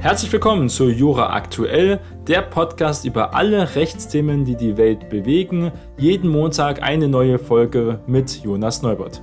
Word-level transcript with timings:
Herzlich 0.00 0.32
willkommen 0.32 0.70
zu 0.70 0.88
Jura 0.88 1.34
Aktuell, 1.34 2.00
der 2.26 2.40
Podcast 2.40 3.04
über 3.04 3.34
alle 3.34 3.74
Rechtsthemen, 3.74 4.46
die 4.46 4.56
die 4.56 4.78
Welt 4.78 5.10
bewegen. 5.10 5.72
Jeden 5.98 6.30
Montag 6.30 6.80
eine 6.80 7.06
neue 7.06 7.38
Folge 7.38 8.02
mit 8.06 8.42
Jonas 8.42 8.80
Neubert. 8.80 9.20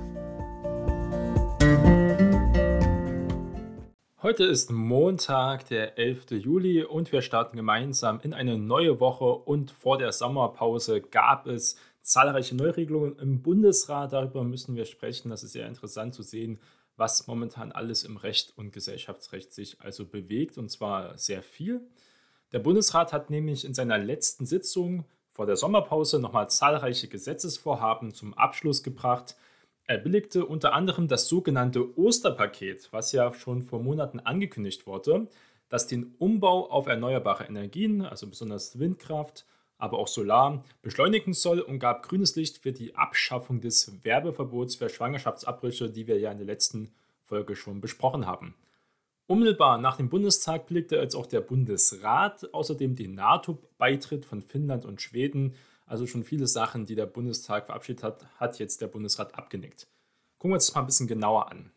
Heute 4.22 4.44
ist 4.44 4.70
Montag, 4.70 5.66
der 5.66 5.98
11. 5.98 6.30
Juli 6.30 6.84
und 6.84 7.10
wir 7.10 7.22
starten 7.22 7.56
gemeinsam 7.56 8.20
in 8.22 8.32
eine 8.32 8.56
neue 8.56 9.00
Woche 9.00 9.24
und 9.24 9.72
vor 9.72 9.98
der 9.98 10.12
Sommerpause 10.12 11.00
gab 11.00 11.48
es 11.48 11.76
zahlreiche 12.02 12.54
Neuregelungen 12.54 13.18
im 13.18 13.42
Bundesrat. 13.42 14.12
Darüber 14.12 14.44
müssen 14.44 14.76
wir 14.76 14.84
sprechen. 14.84 15.30
Das 15.30 15.42
ist 15.42 15.54
sehr 15.54 15.66
interessant 15.66 16.14
zu 16.14 16.22
sehen, 16.22 16.60
was 16.98 17.26
momentan 17.28 17.72
alles 17.72 18.02
im 18.02 18.16
Recht 18.16 18.52
und 18.56 18.72
Gesellschaftsrecht 18.72 19.52
sich 19.52 19.80
also 19.80 20.04
bewegt, 20.04 20.58
und 20.58 20.68
zwar 20.68 21.16
sehr 21.16 21.42
viel. 21.42 21.80
Der 22.52 22.58
Bundesrat 22.58 23.12
hat 23.12 23.30
nämlich 23.30 23.64
in 23.64 23.72
seiner 23.72 23.98
letzten 23.98 24.46
Sitzung 24.46 25.04
vor 25.32 25.46
der 25.46 25.56
Sommerpause 25.56 26.18
nochmal 26.18 26.50
zahlreiche 26.50 27.06
Gesetzesvorhaben 27.06 28.12
zum 28.12 28.34
Abschluss 28.34 28.82
gebracht. 28.82 29.36
Er 29.84 29.98
billigte 29.98 30.44
unter 30.44 30.72
anderem 30.72 31.06
das 31.06 31.28
sogenannte 31.28 31.96
Osterpaket, 31.96 32.88
was 32.90 33.12
ja 33.12 33.32
schon 33.32 33.62
vor 33.62 33.80
Monaten 33.80 34.18
angekündigt 34.18 34.86
wurde, 34.86 35.28
das 35.68 35.86
den 35.86 36.16
Umbau 36.18 36.68
auf 36.68 36.88
erneuerbare 36.88 37.44
Energien, 37.44 38.02
also 38.02 38.26
besonders 38.26 38.80
Windkraft, 38.80 39.46
aber 39.78 39.98
auch 39.98 40.08
Solar, 40.08 40.64
beschleunigen 40.82 41.32
soll 41.32 41.60
und 41.60 41.78
gab 41.78 42.06
grünes 42.06 42.36
Licht 42.36 42.58
für 42.58 42.72
die 42.72 42.94
Abschaffung 42.96 43.60
des 43.60 44.04
Werbeverbots 44.04 44.76
für 44.76 44.88
Schwangerschaftsabbrüche, 44.88 45.88
die 45.88 46.06
wir 46.06 46.18
ja 46.18 46.30
in 46.30 46.38
der 46.38 46.46
letzten 46.46 46.92
Folge 47.24 47.56
schon 47.56 47.80
besprochen 47.80 48.26
haben. 48.26 48.54
Unmittelbar 49.26 49.78
nach 49.78 49.98
dem 49.98 50.08
Bundestag 50.08 50.66
blickte 50.66 50.96
jetzt 50.96 51.14
auch 51.14 51.26
der 51.26 51.42
Bundesrat, 51.42 52.52
außerdem 52.52 52.96
den 52.96 53.14
NATO-Beitritt 53.14 54.24
von 54.24 54.40
Finnland 54.42 54.84
und 54.84 55.00
Schweden, 55.02 55.54
also 55.86 56.06
schon 56.06 56.24
viele 56.24 56.46
Sachen, 56.46 56.86
die 56.86 56.94
der 56.94 57.06
Bundestag 57.06 57.66
verabschiedet 57.66 58.02
hat, 58.02 58.26
hat 58.38 58.58
jetzt 58.58 58.80
der 58.80 58.88
Bundesrat 58.88 59.34
abgenickt. 59.34 59.86
Gucken 60.38 60.52
wir 60.52 60.54
uns 60.54 60.66
das 60.66 60.74
mal 60.74 60.82
ein 60.82 60.86
bisschen 60.86 61.08
genauer 61.08 61.50
an. 61.50 61.70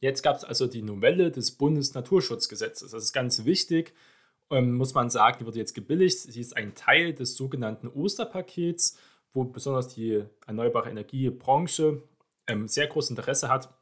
Jetzt 0.00 0.22
gab 0.22 0.36
es 0.36 0.44
also 0.44 0.66
die 0.66 0.82
Novelle 0.82 1.30
des 1.30 1.52
Bundesnaturschutzgesetzes. 1.52 2.90
Das 2.90 3.04
ist 3.04 3.12
ganz 3.12 3.44
wichtig, 3.44 3.94
ähm, 4.52 4.74
muss 4.74 4.94
man 4.94 5.10
sagen, 5.10 5.38
die 5.40 5.46
wird 5.46 5.56
jetzt 5.56 5.74
gebilligt. 5.74 6.18
Sie 6.18 6.40
ist 6.40 6.56
ein 6.56 6.74
Teil 6.74 7.14
des 7.14 7.36
sogenannten 7.36 7.88
Osterpakets, 7.88 8.98
wo 9.32 9.44
besonders 9.44 9.88
die 9.88 10.24
erneuerbare 10.46 10.90
Energiebranche 10.90 12.02
ähm, 12.46 12.68
sehr 12.68 12.86
großes 12.86 13.10
Interesse 13.10 13.48
hat, 13.48 13.74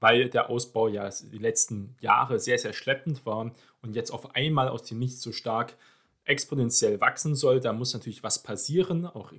weil 0.00 0.28
der 0.28 0.50
Ausbau 0.50 0.88
ja 0.88 1.08
die 1.10 1.38
letzten 1.38 1.96
Jahre 2.00 2.38
sehr, 2.38 2.58
sehr 2.58 2.72
schleppend 2.72 3.24
war 3.26 3.52
und 3.82 3.96
jetzt 3.96 4.10
auf 4.10 4.34
einmal 4.34 4.68
aus 4.68 4.82
dem 4.82 4.98
Nichts 4.98 5.22
so 5.22 5.32
stark 5.32 5.76
exponentiell 6.24 7.00
wachsen 7.00 7.34
soll. 7.34 7.60
Da 7.60 7.72
muss 7.72 7.94
natürlich 7.94 8.22
was 8.22 8.42
passieren, 8.42 9.06
auch 9.06 9.32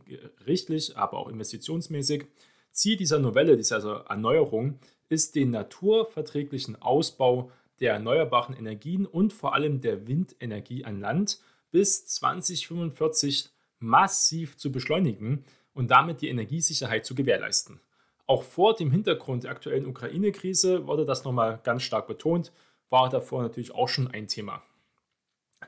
rechtlich, 0.45 0.97
aber 0.97 1.19
auch 1.19 1.29
investitionsmäßig. 1.29 2.25
Ziel 2.71 2.97
dieser 2.97 3.19
Novelle, 3.19 3.57
dieser 3.57 3.75
also 3.75 3.93
Erneuerung, 3.93 4.79
ist 5.07 5.35
den 5.35 5.51
naturverträglichen 5.51 6.81
Ausbau 6.81 7.51
der 7.79 7.93
erneuerbaren 7.93 8.55
Energien 8.55 9.05
und 9.05 9.33
vor 9.33 9.53
allem 9.53 9.81
der 9.81 10.07
Windenergie 10.07 10.85
an 10.85 10.99
Land 10.99 11.39
bis 11.71 12.05
2045 12.05 13.49
massiv 13.79 14.57
zu 14.57 14.71
beschleunigen 14.71 15.45
und 15.73 15.91
damit 15.91 16.21
die 16.21 16.29
Energiesicherheit 16.29 17.05
zu 17.05 17.15
gewährleisten. 17.15 17.79
Auch 18.25 18.43
vor 18.43 18.75
dem 18.75 18.91
Hintergrund 18.91 19.43
der 19.43 19.51
aktuellen 19.51 19.87
Ukraine-Krise 19.87 20.87
wurde 20.87 21.05
das 21.05 21.23
nochmal 21.23 21.59
ganz 21.63 21.83
stark 21.83 22.07
betont, 22.07 22.51
war 22.89 23.09
davor 23.09 23.41
natürlich 23.41 23.73
auch 23.73 23.87
schon 23.87 24.07
ein 24.07 24.27
Thema. 24.27 24.61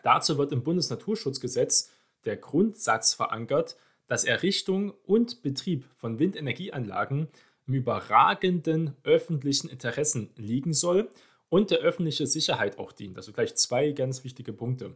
Dazu 0.03 0.37
wird 0.37 0.51
im 0.51 0.63
Bundesnaturschutzgesetz 0.63 1.91
der 2.25 2.37
Grundsatz 2.37 3.13
verankert, 3.13 3.77
dass 4.07 4.23
Errichtung 4.23 4.93
und 5.05 5.41
Betrieb 5.41 5.85
von 5.95 6.19
Windenergieanlagen 6.19 7.29
im 7.67 7.73
überragenden 7.73 8.95
öffentlichen 9.03 9.69
Interessen 9.69 10.29
liegen 10.35 10.73
soll 10.73 11.09
und 11.51 11.69
der 11.69 11.79
öffentlichen 11.79 12.27
Sicherheit 12.27 12.79
auch 12.79 12.93
dient. 12.93 13.17
Also 13.17 13.33
gleich 13.33 13.55
zwei 13.55 13.91
ganz 13.91 14.23
wichtige 14.23 14.53
Punkte. 14.53 14.95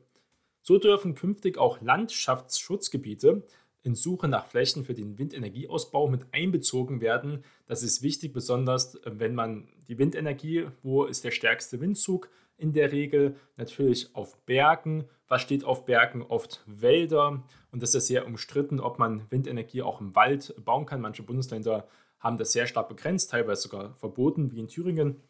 So 0.62 0.80
dürfen 0.80 1.14
künftig 1.14 1.58
auch 1.58 1.82
Landschaftsschutzgebiete 1.82 3.44
in 3.84 3.94
Suche 3.94 4.30
nach 4.30 4.48
Flächen 4.48 4.86
für 4.86 4.94
den 4.94 5.20
Windenergieausbau 5.20 6.08
mit 6.08 6.26
einbezogen 6.32 7.02
werden. 7.02 7.44
Das 7.68 7.84
ist 7.84 8.02
wichtig, 8.02 8.32
besonders 8.32 8.96
äh, 8.96 9.12
wenn 9.14 9.36
man 9.36 9.68
die 9.90 10.00
Windenergie, 10.00 10.68
wo 10.82 11.04
ist 11.04 11.26
der 11.26 11.32
stärkste 11.32 11.82
Windzug? 11.82 12.30
In 12.58 12.72
der 12.72 12.94
Regel 12.94 13.36
natürlich 13.58 14.16
auf 14.16 14.38
Bergen. 14.46 15.04
Was 15.28 15.42
steht 15.42 15.66
auf 15.66 15.86
Bergen? 15.86 16.22
Oft 16.22 16.64
Wälder. 16.66 17.44
Und 17.72 17.84
das 17.84 17.94
ist 17.94 18.08
sehr 18.08 18.26
umstritten, 18.26 18.80
ob 18.80 18.98
man 18.98 19.30
Windenergie 19.30 19.82
auch 19.82 20.00
im 20.00 20.16
Wald 20.16 20.56
bauen 20.64 20.86
kann. 20.86 21.02
Manche 21.02 21.22
Bundesländer 21.22 21.86
haben 22.18 22.38
das 22.38 22.54
sehr 22.54 22.66
stark 22.66 22.88
begrenzt, 22.88 23.30
teilweise 23.30 23.64
sogar 23.64 23.94
verboten, 23.96 24.54
wie 24.54 24.60
in 24.62 24.70
Thüringen 24.70 25.22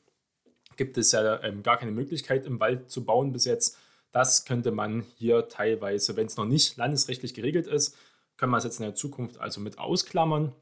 gibt 0.78 0.98
es 0.98 1.12
ja 1.12 1.42
ähm, 1.44 1.64
gar 1.64 1.78
keine 1.78 1.92
Möglichkeit 1.92 2.46
im 2.46 2.60
Wald 2.60 2.90
zu 2.90 3.06
bauen 3.06 3.32
bis 3.32 3.46
jetzt. 3.46 3.78
Das 4.12 4.46
könnte 4.46 4.72
man 4.72 5.06
hier 5.18 5.50
teilweise, 5.50 6.16
wenn 6.16 6.28
es 6.28 6.38
noch 6.38 6.46
nicht 6.46 6.78
landesrechtlich 6.78 7.34
geregelt 7.34 7.68
ist, 7.68 7.98
können 8.38 8.52
wir 8.52 8.58
es 8.58 8.64
jetzt 8.64 8.80
in 8.80 8.86
der 8.86 8.96
Zukunft 8.96 9.40
also 9.40 9.62
mit 9.62 9.78
ausklammern. 9.78 10.54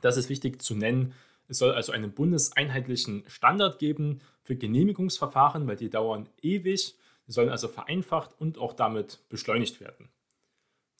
Das 0.00 0.16
ist 0.16 0.28
wichtig 0.28 0.62
zu 0.62 0.74
nennen. 0.74 1.14
Es 1.48 1.58
soll 1.58 1.72
also 1.72 1.92
einen 1.92 2.12
bundeseinheitlichen 2.12 3.24
Standard 3.26 3.78
geben 3.78 4.20
für 4.42 4.56
Genehmigungsverfahren, 4.56 5.66
weil 5.66 5.76
die 5.76 5.90
dauern 5.90 6.28
ewig. 6.42 6.96
Die 7.26 7.32
sollen 7.32 7.48
also 7.48 7.68
vereinfacht 7.68 8.30
und 8.38 8.58
auch 8.58 8.72
damit 8.72 9.20
beschleunigt 9.28 9.80
werden. 9.80 10.08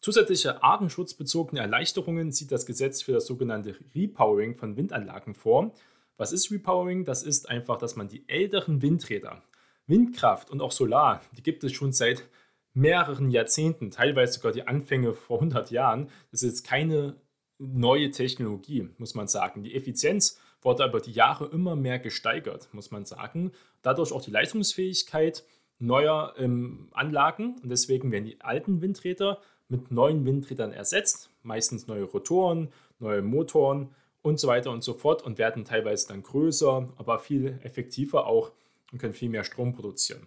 Zusätzliche 0.00 0.62
artenschutzbezogene 0.62 1.60
Erleichterungen 1.60 2.32
sieht 2.32 2.52
das 2.52 2.66
Gesetz 2.66 3.02
für 3.02 3.12
das 3.12 3.26
sogenannte 3.26 3.74
Repowering 3.94 4.54
von 4.54 4.76
Windanlagen 4.76 5.34
vor. 5.34 5.72
Was 6.18 6.32
ist 6.32 6.50
Repowering? 6.50 7.04
Das 7.04 7.22
ist 7.22 7.48
einfach, 7.48 7.78
dass 7.78 7.96
man 7.96 8.08
die 8.08 8.28
älteren 8.28 8.82
Windräder, 8.82 9.42
Windkraft 9.86 10.50
und 10.50 10.60
auch 10.60 10.72
Solar, 10.72 11.22
die 11.36 11.42
gibt 11.42 11.64
es 11.64 11.72
schon 11.72 11.92
seit 11.92 12.28
mehreren 12.74 13.30
Jahrzehnten, 13.30 13.90
teilweise 13.90 14.34
sogar 14.34 14.52
die 14.52 14.66
Anfänge 14.66 15.14
vor 15.14 15.38
100 15.38 15.70
Jahren. 15.70 16.10
Das 16.30 16.42
ist 16.42 16.50
jetzt 16.50 16.66
keine 16.66 17.16
neue 17.58 18.10
Technologie, 18.10 18.88
muss 18.98 19.14
man 19.14 19.28
sagen. 19.28 19.62
Die 19.62 19.74
Effizienz 19.74 20.38
wurde 20.60 20.84
über 20.84 21.00
die 21.00 21.12
Jahre 21.12 21.46
immer 21.46 21.76
mehr 21.76 21.98
gesteigert, 21.98 22.68
muss 22.72 22.90
man 22.90 23.04
sagen. 23.04 23.52
Dadurch 23.82 24.12
auch 24.12 24.22
die 24.22 24.30
Leistungsfähigkeit 24.30 25.44
neuer 25.78 26.34
ähm, 26.36 26.88
Anlagen 26.92 27.56
und 27.62 27.68
deswegen 27.68 28.10
werden 28.10 28.24
die 28.24 28.40
alten 28.40 28.82
Windräder 28.82 29.40
mit 29.68 29.92
neuen 29.92 30.24
Windrädern 30.24 30.72
ersetzt, 30.72 31.30
meistens 31.42 31.86
neue 31.86 32.04
Rotoren, 32.04 32.72
neue 32.98 33.22
Motoren 33.22 33.94
und 34.22 34.38
so 34.40 34.48
weiter 34.48 34.70
und 34.70 34.82
so 34.82 34.94
fort 34.94 35.22
und 35.22 35.38
werden 35.38 35.64
teilweise 35.64 36.08
dann 36.08 36.22
größer, 36.22 36.88
aber 36.96 37.18
viel 37.18 37.58
effektiver 37.62 38.26
auch 38.26 38.52
und 38.92 38.98
können 38.98 39.12
viel 39.12 39.28
mehr 39.28 39.44
Strom 39.44 39.74
produzieren. 39.74 40.26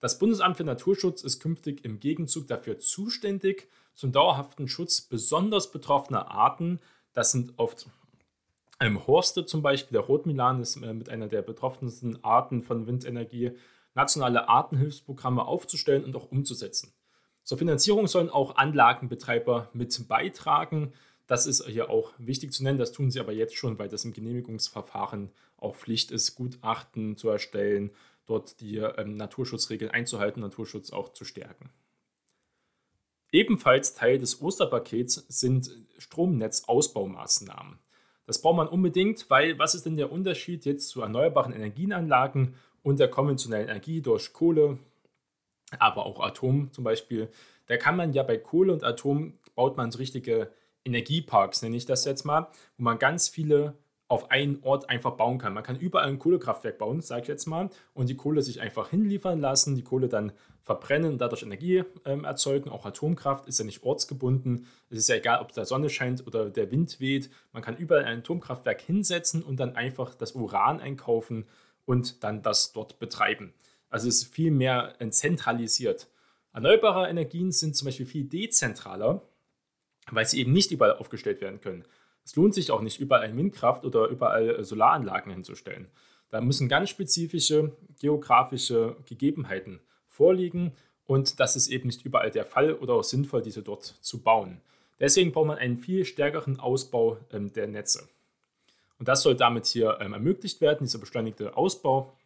Das 0.00 0.18
Bundesamt 0.18 0.56
für 0.56 0.64
Naturschutz 0.64 1.22
ist 1.22 1.40
künftig 1.40 1.84
im 1.84 2.00
Gegenzug 2.00 2.48
dafür 2.48 2.78
zuständig 2.78 3.68
zum 3.94 4.10
dauerhaften 4.10 4.68
Schutz 4.68 5.00
besonders 5.00 5.70
betroffener 5.70 6.30
Arten. 6.30 6.80
Das 7.12 7.30
sind 7.30 7.52
oft 7.56 7.86
ähm, 8.82 9.06
Horste 9.06 9.46
zum 9.46 9.62
Beispiel, 9.62 9.92
der 9.92 10.06
Rotmilan 10.06 10.60
ist 10.60 10.76
äh, 10.76 10.92
mit 10.92 11.08
einer 11.08 11.28
der 11.28 11.42
betroffensten 11.42 12.22
Arten 12.24 12.62
von 12.62 12.88
Windenergie, 12.88 13.52
nationale 13.94 14.48
Artenhilfsprogramme 14.48 15.44
aufzustellen 15.44 16.04
und 16.04 16.16
auch 16.16 16.32
umzusetzen. 16.32 16.92
Zur 17.44 17.58
Finanzierung 17.58 18.08
sollen 18.08 18.28
auch 18.28 18.56
Anlagenbetreiber 18.56 19.68
mit 19.72 20.08
beitragen. 20.08 20.92
Das 21.26 21.46
ist 21.46 21.66
hier 21.66 21.90
auch 21.90 22.12
wichtig 22.18 22.52
zu 22.52 22.62
nennen. 22.62 22.78
Das 22.78 22.92
tun 22.92 23.10
sie 23.10 23.20
aber 23.20 23.32
jetzt 23.32 23.56
schon, 23.56 23.78
weil 23.78 23.88
das 23.88 24.04
im 24.04 24.12
Genehmigungsverfahren 24.12 25.30
auch 25.56 25.76
Pflicht 25.76 26.10
ist, 26.10 26.34
Gutachten 26.34 27.16
zu 27.16 27.28
erstellen, 27.28 27.90
dort 28.26 28.60
die 28.60 28.78
ähm, 28.78 29.16
Naturschutzregeln 29.16 29.90
einzuhalten, 29.90 30.40
Naturschutz 30.40 30.92
auch 30.92 31.12
zu 31.12 31.24
stärken. 31.24 31.70
Ebenfalls 33.30 33.94
Teil 33.94 34.18
des 34.18 34.42
Osterpakets 34.42 35.24
sind 35.28 35.70
Stromnetzausbaumaßnahmen. 35.96 37.78
Das 38.26 38.40
braucht 38.42 38.56
man 38.56 38.68
unbedingt, 38.68 39.28
weil 39.30 39.58
was 39.58 39.74
ist 39.74 39.86
denn 39.86 39.96
der 39.96 40.12
Unterschied 40.12 40.64
jetzt 40.64 40.88
zu 40.88 41.00
erneuerbaren 41.00 41.52
Energienanlagen 41.52 42.54
und 42.82 43.00
der 43.00 43.08
konventionellen 43.08 43.68
Energie 43.68 44.02
durch 44.02 44.32
Kohle, 44.32 44.78
aber 45.78 46.04
auch 46.04 46.20
Atom 46.20 46.70
zum 46.72 46.84
Beispiel? 46.84 47.28
Da 47.66 47.78
kann 47.78 47.96
man 47.96 48.12
ja 48.12 48.22
bei 48.22 48.36
Kohle 48.36 48.72
und 48.72 48.84
Atom 48.84 49.32
baut 49.54 49.76
man 49.76 49.90
so 49.90 49.98
richtige 49.98 50.52
Energieparks, 50.84 51.62
nenne 51.62 51.76
ich 51.76 51.86
das 51.86 52.04
jetzt 52.04 52.24
mal, 52.24 52.48
wo 52.76 52.84
man 52.84 52.98
ganz 52.98 53.28
viele 53.28 53.76
auf 54.12 54.30
einen 54.30 54.62
Ort 54.62 54.90
einfach 54.90 55.12
bauen 55.12 55.38
kann. 55.38 55.54
Man 55.54 55.62
kann 55.62 55.78
überall 55.78 56.06
ein 56.06 56.18
Kohlekraftwerk 56.18 56.76
bauen, 56.76 57.00
sage 57.00 57.22
ich 57.22 57.28
jetzt 57.28 57.46
mal, 57.46 57.70
und 57.94 58.10
die 58.10 58.14
Kohle 58.14 58.42
sich 58.42 58.60
einfach 58.60 58.90
hinliefern 58.90 59.40
lassen, 59.40 59.74
die 59.74 59.84
Kohle 59.84 60.06
dann 60.06 60.32
verbrennen 60.60 61.16
dadurch 61.16 61.42
Energie 61.42 61.84
ähm, 62.04 62.24
erzeugen. 62.24 62.68
Auch 62.68 62.84
Atomkraft 62.84 63.46
ist 63.46 63.58
ja 63.58 63.64
nicht 63.64 63.82
ortsgebunden. 63.84 64.66
Es 64.90 64.98
ist 64.98 65.08
ja 65.08 65.16
egal, 65.16 65.40
ob 65.40 65.52
da 65.52 65.64
Sonne 65.64 65.88
scheint 65.88 66.26
oder 66.26 66.50
der 66.50 66.70
Wind 66.70 67.00
weht. 67.00 67.30
Man 67.52 67.62
kann 67.62 67.78
überall 67.78 68.04
ein 68.04 68.18
Atomkraftwerk 68.18 68.82
hinsetzen 68.82 69.42
und 69.42 69.58
dann 69.58 69.76
einfach 69.76 70.14
das 70.14 70.32
Uran 70.32 70.80
einkaufen 70.80 71.46
und 71.86 72.22
dann 72.22 72.42
das 72.42 72.74
dort 72.74 72.98
betreiben. 72.98 73.54
Also 73.88 74.08
es 74.08 74.24
ist 74.24 74.34
viel 74.34 74.50
mehr 74.50 74.94
zentralisiert. 75.10 76.08
Erneuerbare 76.52 77.08
Energien 77.08 77.50
sind 77.50 77.76
zum 77.76 77.86
Beispiel 77.86 78.04
viel 78.04 78.24
dezentraler, 78.24 79.22
weil 80.10 80.26
sie 80.26 80.40
eben 80.40 80.52
nicht 80.52 80.70
überall 80.70 80.96
aufgestellt 80.96 81.40
werden 81.40 81.60
können. 81.60 81.84
Es 82.24 82.36
lohnt 82.36 82.54
sich 82.54 82.70
auch 82.70 82.80
nicht, 82.80 83.00
überall 83.00 83.22
eine 83.22 83.36
Windkraft 83.36 83.84
oder 83.84 84.08
überall 84.08 84.62
Solaranlagen 84.64 85.32
hinzustellen. 85.32 85.88
Da 86.30 86.40
müssen 86.40 86.68
ganz 86.68 86.88
spezifische 86.88 87.76
geografische 88.00 88.96
Gegebenheiten 89.06 89.80
vorliegen 90.06 90.72
und 91.06 91.40
das 91.40 91.56
ist 91.56 91.68
eben 91.68 91.88
nicht 91.88 92.04
überall 92.04 92.30
der 92.30 92.46
Fall 92.46 92.74
oder 92.74 92.94
auch 92.94 93.04
sinnvoll, 93.04 93.42
diese 93.42 93.62
dort 93.62 93.84
zu 93.84 94.22
bauen. 94.22 94.60
Deswegen 94.98 95.32
braucht 95.32 95.48
man 95.48 95.58
einen 95.58 95.78
viel 95.78 96.04
stärkeren 96.04 96.60
Ausbau 96.60 97.18
ähm, 97.32 97.52
der 97.52 97.66
Netze. 97.66 98.08
Und 98.98 99.08
das 99.08 99.22
soll 99.22 99.34
damit 99.34 99.66
hier 99.66 99.98
ähm, 100.00 100.12
ermöglicht 100.12 100.60
werden, 100.60 100.84
dieser 100.84 101.00
beschleunigte 101.00 101.56
Ausbau. 101.56 102.16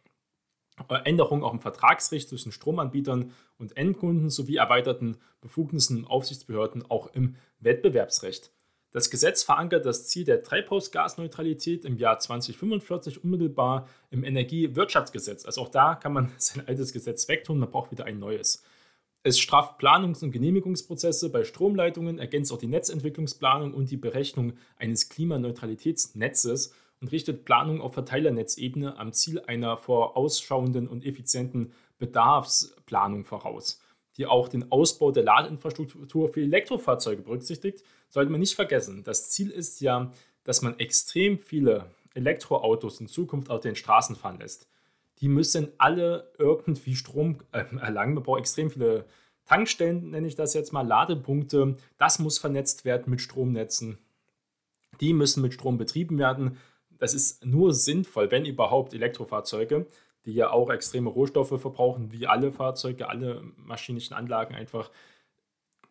Äh, 0.89 0.99
Änderungen 1.05 1.43
auch 1.43 1.53
im 1.53 1.61
Vertragsrecht 1.61 2.29
zwischen 2.29 2.51
Stromanbietern 2.51 3.31
und 3.57 3.75
Endkunden 3.77 4.29
sowie 4.29 4.57
erweiterten 4.57 5.17
Befugnissen 5.41 6.05
Aufsichtsbehörden 6.05 6.89
auch 6.89 7.07
im 7.13 7.35
Wettbewerbsrecht. 7.59 8.51
Das 8.91 9.09
Gesetz 9.09 9.43
verankert 9.43 9.85
das 9.85 10.07
Ziel 10.07 10.23
der 10.23 10.43
Treibhausgasneutralität 10.43 11.83
im 11.83 11.97
Jahr 11.97 12.19
2045 12.19 13.23
unmittelbar 13.23 13.87
im 14.11 14.23
Energiewirtschaftsgesetz. 14.23 15.45
Also 15.45 15.61
auch 15.61 15.69
da 15.69 15.95
kann 15.95 16.13
man 16.13 16.31
sein 16.37 16.67
altes 16.67 16.93
Gesetz 16.93 17.27
wegtun, 17.27 17.59
man 17.59 17.69
braucht 17.69 17.91
wieder 17.91 18.05
ein 18.05 18.19
neues. 18.19 18.63
Es 19.23 19.39
straft 19.39 19.77
Planungs- 19.77 20.23
und 20.23 20.31
Genehmigungsprozesse 20.31 21.29
bei 21.29 21.43
Stromleitungen, 21.43 22.17
ergänzt 22.17 22.53
auch 22.53 22.59
die 22.59 22.67
Netzentwicklungsplanung 22.67 23.73
und 23.73 23.91
die 23.91 23.97
Berechnung 23.97 24.53
eines 24.77 25.09
Klimaneutralitätsnetzes 25.09 26.73
und 27.01 27.11
richtet 27.11 27.45
Planung 27.45 27.81
auf 27.81 27.93
Verteilernetzebene 27.93 28.97
am 28.97 29.13
Ziel 29.13 29.39
einer 29.41 29.77
vorausschauenden 29.77 30.87
und 30.87 31.05
effizienten 31.05 31.73
Bedarfsplanung 31.97 33.25
voraus, 33.25 33.81
die 34.17 34.25
auch 34.25 34.47
den 34.47 34.71
Ausbau 34.71 35.11
der 35.11 35.23
Ladeinfrastruktur 35.23 36.29
für 36.29 36.41
Elektrofahrzeuge 36.41 37.21
berücksichtigt 37.21 37.83
sollte 38.09 38.31
man 38.31 38.39
nicht 38.39 38.55
vergessen, 38.55 39.03
das 39.03 39.29
Ziel 39.29 39.49
ist 39.49 39.81
ja, 39.81 40.11
dass 40.43 40.61
man 40.61 40.79
extrem 40.79 41.39
viele 41.39 41.91
Elektroautos 42.13 42.99
in 42.99 43.07
Zukunft 43.07 43.49
auf 43.49 43.61
den 43.61 43.75
Straßen 43.75 44.15
fahren 44.15 44.39
lässt. 44.39 44.67
Die 45.19 45.27
müssen 45.27 45.69
alle 45.77 46.31
irgendwie 46.37 46.95
Strom 46.95 47.39
äh, 47.51 47.63
erlangen. 47.79 48.13
Man 48.13 48.23
braucht 48.23 48.39
extrem 48.39 48.69
viele 48.69 49.05
Tankstellen, 49.45 50.11
nenne 50.11 50.27
ich 50.27 50.35
das 50.35 50.53
jetzt 50.53 50.73
mal, 50.73 50.85
Ladepunkte. 50.85 51.75
Das 51.97 52.19
muss 52.19 52.37
vernetzt 52.37 52.85
werden 52.85 53.09
mit 53.09 53.21
Stromnetzen. 53.21 53.97
Die 55.01 55.13
müssen 55.13 55.41
mit 55.41 55.53
Strom 55.53 55.77
betrieben 55.77 56.17
werden. 56.17 56.57
Das 56.99 57.13
ist 57.13 57.45
nur 57.45 57.73
sinnvoll, 57.73 58.31
wenn 58.31 58.45
überhaupt 58.45 58.93
Elektrofahrzeuge, 58.93 59.85
die 60.25 60.33
ja 60.33 60.49
auch 60.49 60.69
extreme 60.69 61.09
Rohstoffe 61.09 61.59
verbrauchen, 61.59 62.11
wie 62.11 62.27
alle 62.27 62.51
Fahrzeuge, 62.51 63.09
alle 63.09 63.43
maschinischen 63.57 64.15
Anlagen 64.15 64.55
einfach 64.55 64.89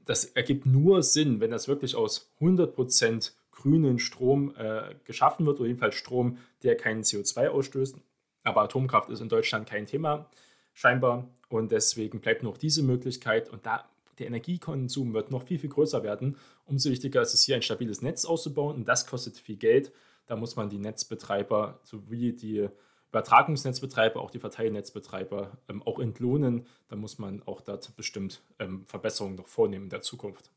das 0.06 0.25
ergibt 0.25 0.64
nur 0.64 1.03
Sinn, 1.03 1.41
wenn 1.41 1.50
das 1.50 1.69
wirklich 1.69 1.94
aus 1.94 2.31
100% 2.41 3.32
grünen 3.50 3.99
Strom 3.99 4.55
äh, 4.56 4.94
geschaffen 5.05 5.44
wird, 5.44 5.58
oder 5.58 5.67
jedenfalls 5.67 5.97
Strom, 5.97 6.38
der 6.62 6.76
keinen 6.76 7.03
CO2 7.03 7.49
ausstößt. 7.49 7.97
Aber 8.44 8.62
Atomkraft 8.62 9.11
ist 9.11 9.20
in 9.20 9.29
Deutschland 9.29 9.69
kein 9.69 9.87
Thema, 9.87 10.31
scheinbar. 10.73 11.29
Und 11.49 11.73
deswegen 11.73 12.20
bleibt 12.20 12.43
noch 12.43 12.56
diese 12.56 12.82
Möglichkeit. 12.82 13.50
Und 13.50 13.67
da 13.67 13.88
der 14.19 14.29
Energiekonsum 14.29 15.12
wird 15.12 15.31
noch 15.31 15.43
viel, 15.43 15.58
viel 15.58 15.69
größer 15.69 16.03
werden. 16.03 16.37
Umso 16.64 16.88
wichtiger 16.88 17.20
ist 17.20 17.35
es 17.35 17.43
hier 17.43 17.56
ein 17.56 17.62
stabiles 17.62 18.00
Netz 18.00 18.25
auszubauen. 18.25 18.76
Und 18.76 18.88
das 18.88 19.06
kostet 19.06 19.37
viel 19.37 19.56
Geld. 19.56 19.93
Da 20.26 20.37
muss 20.37 20.56
man 20.56 20.69
die 20.69 20.78
Netzbetreiber 20.78 21.81
sowie 21.82 22.32
die 22.32 22.69
Übertragungsnetzbetreiber, 23.11 24.20
auch 24.20 24.31
die 24.31 24.40
Verteilnetzbetreiber 24.40 25.58
ähm, 25.69 25.82
auch 25.82 25.99
entlohnen. 25.99 26.67
Da 26.88 26.96
muss 26.96 27.19
man 27.19 27.43
auch 27.44 27.61
dort 27.61 27.96
bestimmt 27.96 28.43
ähm, 28.58 28.84
Verbesserungen 28.87 29.37
noch 29.37 29.46
vornehmen 29.46 29.84
in 29.84 29.90
der 29.90 30.02
Zukunft. 30.02 30.50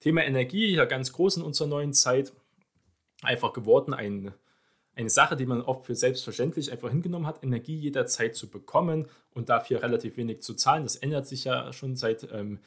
Thema 0.00 0.24
Energie, 0.24 0.74
ja 0.74 0.84
ganz 0.84 1.12
groß 1.12 1.38
in 1.38 1.42
unserer 1.42 1.68
neuen 1.68 1.92
Zeit, 1.92 2.32
einfach 3.22 3.52
geworden 3.52 3.94
ein, 3.94 4.32
eine 4.94 5.10
Sache, 5.10 5.36
die 5.36 5.46
man 5.46 5.62
oft 5.62 5.86
für 5.86 5.94
selbstverständlich 5.94 6.70
einfach 6.70 6.90
hingenommen 6.90 7.26
hat, 7.26 7.42
Energie 7.42 7.76
jederzeit 7.76 8.36
zu 8.36 8.48
bekommen 8.48 9.08
und 9.32 9.48
dafür 9.48 9.82
relativ 9.82 10.16
wenig 10.16 10.42
zu 10.42 10.54
zahlen. 10.54 10.84
Das 10.84 10.96
ändert 10.96 11.26
sich 11.26 11.44
ja 11.44 11.72
schon 11.72 11.96
seit, 11.96 12.30
ähm, 12.32 12.60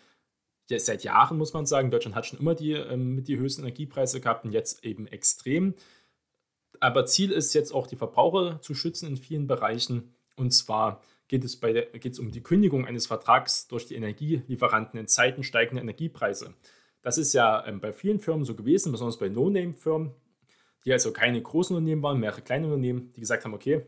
ja, 0.69 0.79
seit 0.79 1.03
Jahren, 1.03 1.37
muss 1.37 1.53
man 1.53 1.65
sagen. 1.65 1.91
Deutschland 1.91 2.15
hat 2.15 2.25
schon 2.25 2.39
immer 2.39 2.55
die, 2.55 2.73
ähm, 2.73 3.23
die 3.23 3.37
höchsten 3.37 3.61
Energiepreise 3.61 4.19
gehabt 4.21 4.45
und 4.45 4.51
jetzt 4.51 4.83
eben 4.83 5.07
extrem. 5.07 5.75
Aber 6.79 7.05
Ziel 7.05 7.31
ist 7.31 7.53
jetzt 7.53 7.73
auch, 7.73 7.87
die 7.87 7.95
Verbraucher 7.95 8.61
zu 8.61 8.75
schützen 8.75 9.07
in 9.07 9.17
vielen 9.17 9.47
Bereichen. 9.47 10.13
Und 10.35 10.51
zwar 10.51 11.01
geht 11.27 11.43
es, 11.43 11.57
bei 11.57 11.73
der, 11.73 11.85
geht 11.87 12.13
es 12.13 12.19
um 12.19 12.31
die 12.31 12.43
Kündigung 12.43 12.85
eines 12.85 13.07
Vertrags 13.07 13.67
durch 13.67 13.85
die 13.85 13.95
Energielieferanten 13.95 14.99
in 14.99 15.07
Zeiten 15.07 15.43
steigender 15.43 15.81
Energiepreise. 15.81 16.53
Das 17.01 17.17
ist 17.17 17.33
ja 17.33 17.65
ähm, 17.65 17.79
bei 17.79 17.93
vielen 17.93 18.19
Firmen 18.19 18.45
so 18.45 18.55
gewesen, 18.55 18.91
besonders 18.91 19.17
bei 19.17 19.29
No-Name-Firmen, 19.29 20.11
die 20.85 20.93
also 20.93 21.11
keine 21.11 21.41
großen 21.41 21.75
Unternehmen 21.75 22.03
waren, 22.03 22.19
mehrere 22.19 22.41
kleine 22.41 22.67
Unternehmen, 22.67 23.13
die 23.13 23.21
gesagt 23.21 23.45
haben, 23.45 23.53
okay, 23.53 23.85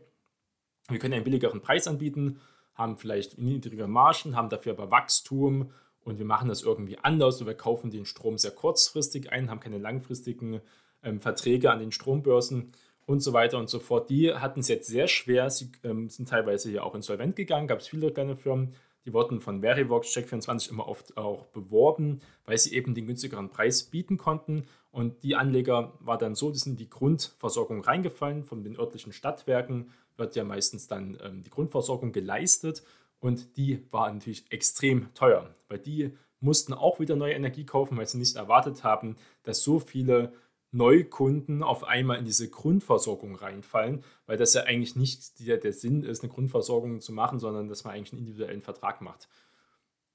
wir 0.88 0.98
können 0.98 1.14
einen 1.14 1.24
billigeren 1.24 1.60
Preis 1.60 1.86
anbieten, 1.86 2.40
haben 2.74 2.98
vielleicht 2.98 3.38
niedrigere 3.38 3.88
Margen, 3.88 4.36
haben 4.36 4.48
dafür 4.48 4.72
aber 4.72 4.90
Wachstum 4.90 5.72
und 6.04 6.18
wir 6.18 6.26
machen 6.26 6.48
das 6.48 6.62
irgendwie 6.62 6.98
anders 6.98 7.40
und 7.40 7.46
wir 7.46 7.54
kaufen 7.54 7.90
den 7.90 8.06
Strom 8.06 8.38
sehr 8.38 8.52
kurzfristig 8.52 9.32
ein, 9.32 9.50
haben 9.50 9.60
keine 9.60 9.78
langfristigen 9.78 10.60
ähm, 11.02 11.20
Verträge 11.20 11.70
an 11.70 11.78
den 11.78 11.92
Strombörsen 11.92 12.72
und 13.06 13.20
so 13.20 13.32
weiter 13.32 13.58
und 13.58 13.68
so 13.68 13.78
fort. 13.78 14.08
Die 14.08 14.32
hatten 14.32 14.60
es 14.60 14.68
jetzt 14.68 14.88
sehr 14.88 15.08
schwer. 15.08 15.50
Sie 15.50 15.70
ähm, 15.84 16.08
sind 16.08 16.28
teilweise 16.28 16.70
hier 16.70 16.84
auch 16.84 16.94
insolvent 16.94 17.36
gegangen. 17.36 17.66
Gab 17.66 17.80
es 17.80 17.88
viele 17.88 18.12
kleine 18.12 18.36
Firmen, 18.36 18.74
die 19.04 19.12
wurden 19.12 19.40
von 19.40 19.62
Verivox, 19.62 20.14
Check24 20.14 20.70
immer 20.70 20.86
oft 20.86 21.16
auch 21.16 21.46
beworben, 21.46 22.20
weil 22.44 22.58
sie 22.58 22.74
eben 22.74 22.94
den 22.94 23.06
günstigeren 23.06 23.48
Preis 23.48 23.84
bieten 23.84 24.16
konnten. 24.18 24.66
Und 24.92 25.22
die 25.22 25.36
Anleger 25.36 25.94
war 26.00 26.18
dann 26.18 26.34
so, 26.34 26.50
die 26.50 26.58
sind 26.58 26.72
in 26.72 26.76
die 26.76 26.90
Grundversorgung 26.90 27.82
reingefallen. 27.82 28.44
Von 28.44 28.62
den 28.62 28.78
örtlichen 28.78 29.12
Stadtwerken 29.12 29.90
wird 30.16 30.36
ja 30.36 30.44
meistens 30.44 30.86
dann 30.86 31.18
ähm, 31.22 31.42
die 31.42 31.50
Grundversorgung 31.50 32.12
geleistet. 32.12 32.82
Und 33.20 33.56
die 33.56 33.86
war 33.90 34.12
natürlich 34.12 34.50
extrem 34.50 35.12
teuer, 35.14 35.54
weil 35.68 35.78
die 35.78 36.16
mussten 36.40 36.72
auch 36.72 36.98
wieder 37.00 37.16
neue 37.16 37.34
Energie 37.34 37.66
kaufen, 37.66 37.96
weil 37.96 38.06
sie 38.06 38.18
nicht 38.18 38.36
erwartet 38.36 38.82
haben, 38.82 39.16
dass 39.42 39.62
so 39.62 39.78
viele 39.78 40.32
Neukunden 40.72 41.62
auf 41.62 41.84
einmal 41.84 42.18
in 42.18 42.24
diese 42.24 42.48
Grundversorgung 42.48 43.34
reinfallen, 43.34 44.04
weil 44.26 44.36
das 44.36 44.54
ja 44.54 44.62
eigentlich 44.62 44.96
nicht 44.96 45.46
der, 45.46 45.58
der 45.58 45.72
Sinn 45.72 46.02
ist, 46.02 46.22
eine 46.22 46.32
Grundversorgung 46.32 47.00
zu 47.00 47.12
machen, 47.12 47.40
sondern 47.40 47.68
dass 47.68 47.84
man 47.84 47.94
eigentlich 47.94 48.12
einen 48.12 48.20
individuellen 48.20 48.62
Vertrag 48.62 49.00
macht. 49.00 49.28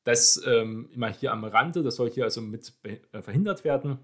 Das 0.03 0.41
ähm, 0.45 0.89
immer 0.93 1.09
hier 1.09 1.31
am 1.31 1.43
Rande, 1.43 1.83
das 1.83 1.95
soll 1.95 2.09
hier 2.09 2.23
also 2.23 2.41
mit 2.41 2.73
äh, 2.83 3.21
verhindert 3.21 3.63
werden. 3.63 3.99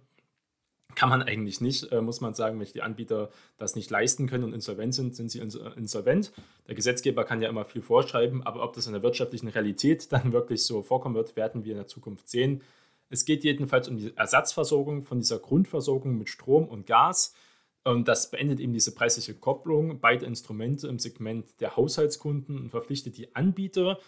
Kann 0.96 1.10
man 1.10 1.22
eigentlich 1.22 1.62
nicht, 1.62 1.92
äh, 1.92 2.02
muss 2.02 2.22
man 2.22 2.34
sagen, 2.34 2.60
wenn 2.60 2.68
die 2.68 2.82
Anbieter 2.82 3.30
das 3.58 3.76
nicht 3.76 3.90
leisten 3.90 4.28
können 4.28 4.44
und 4.44 4.54
insolvent 4.54 4.94
sind, 4.94 5.16
sind 5.16 5.30
sie 5.30 5.40
insolvent. 5.40 6.32
Der 6.68 6.76
Gesetzgeber 6.76 7.24
kann 7.24 7.42
ja 7.42 7.50
immer 7.50 7.66
viel 7.66 7.82
vorschreiben, 7.82 8.44
aber 8.44 8.64
ob 8.64 8.74
das 8.74 8.88
in 8.88 8.94
der 8.94 9.04
wirtschaftlichen 9.04 9.48
Realität 9.48 10.12
dann 10.12 10.34
wirklich 10.34 10.64
so 10.64 10.82
vorkommen 10.82 11.16
wird, 11.16 11.36
werden 11.36 11.64
wir 11.64 11.72
in 11.72 11.78
der 11.78 11.88
Zukunft 11.88 12.30
sehen. 12.30 12.62
Es 13.10 13.26
geht 13.26 13.44
jedenfalls 13.44 13.90
um 13.90 13.98
die 13.98 14.16
Ersatzversorgung 14.16 15.04
von 15.04 15.20
dieser 15.20 15.40
Grundversorgung 15.40 16.18
mit 16.18 16.30
Strom 16.30 16.68
und 16.68 16.88
Gas. 16.88 17.36
Und 17.84 18.08
das 18.08 18.32
beendet 18.32 18.60
eben 18.60 18.74
diese 18.74 18.94
preisliche 18.94 19.34
Kopplung 19.34 20.00
beider 20.00 20.28
Instrumente 20.28 20.88
im 20.88 21.00
Segment 21.00 21.60
der 21.60 21.76
Haushaltskunden 21.76 22.58
und 22.58 22.70
verpflichtet 22.70 23.18
die 23.18 23.36
Anbieter 23.36 24.00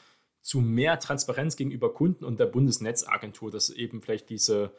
zu 0.42 0.60
mehr 0.60 1.00
Transparenz 1.00 1.56
gegenüber 1.56 1.94
Kunden 1.94 2.24
und 2.26 2.40
der 2.40 2.46
Bundesnetzagentur, 2.46 3.50
dass 3.50 3.70
eben 3.70 4.02
vielleicht 4.02 4.30
diese 4.30 4.74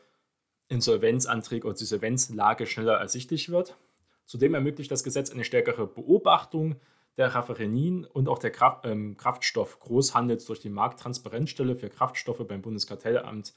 Insolvenzanträge 0.68 1.66
oder 1.66 1.78
Insolvenzlage 1.78 2.66
schneller 2.66 2.94
ersichtlich 2.94 3.50
wird. 3.50 3.76
Zudem 4.24 4.54
ermöglicht 4.54 4.90
das 4.90 5.04
Gesetz 5.04 5.30
eine 5.30 5.44
stärkere 5.44 5.86
Beobachtung 5.86 6.76
der 7.16 7.34
Raffinerien 7.34 8.04
und 8.04 8.28
auch 8.28 8.38
der 8.38 8.50
Kraft, 8.50 8.86
ähm, 8.86 9.16
Kraftstoff-Großhandels 9.16 10.46
durch 10.46 10.60
die 10.60 10.70
Markttransparenzstelle 10.70 11.76
für 11.76 11.88
Kraftstoffe 11.88 12.46
beim 12.46 12.62
Bundeskartellamt 12.62 13.52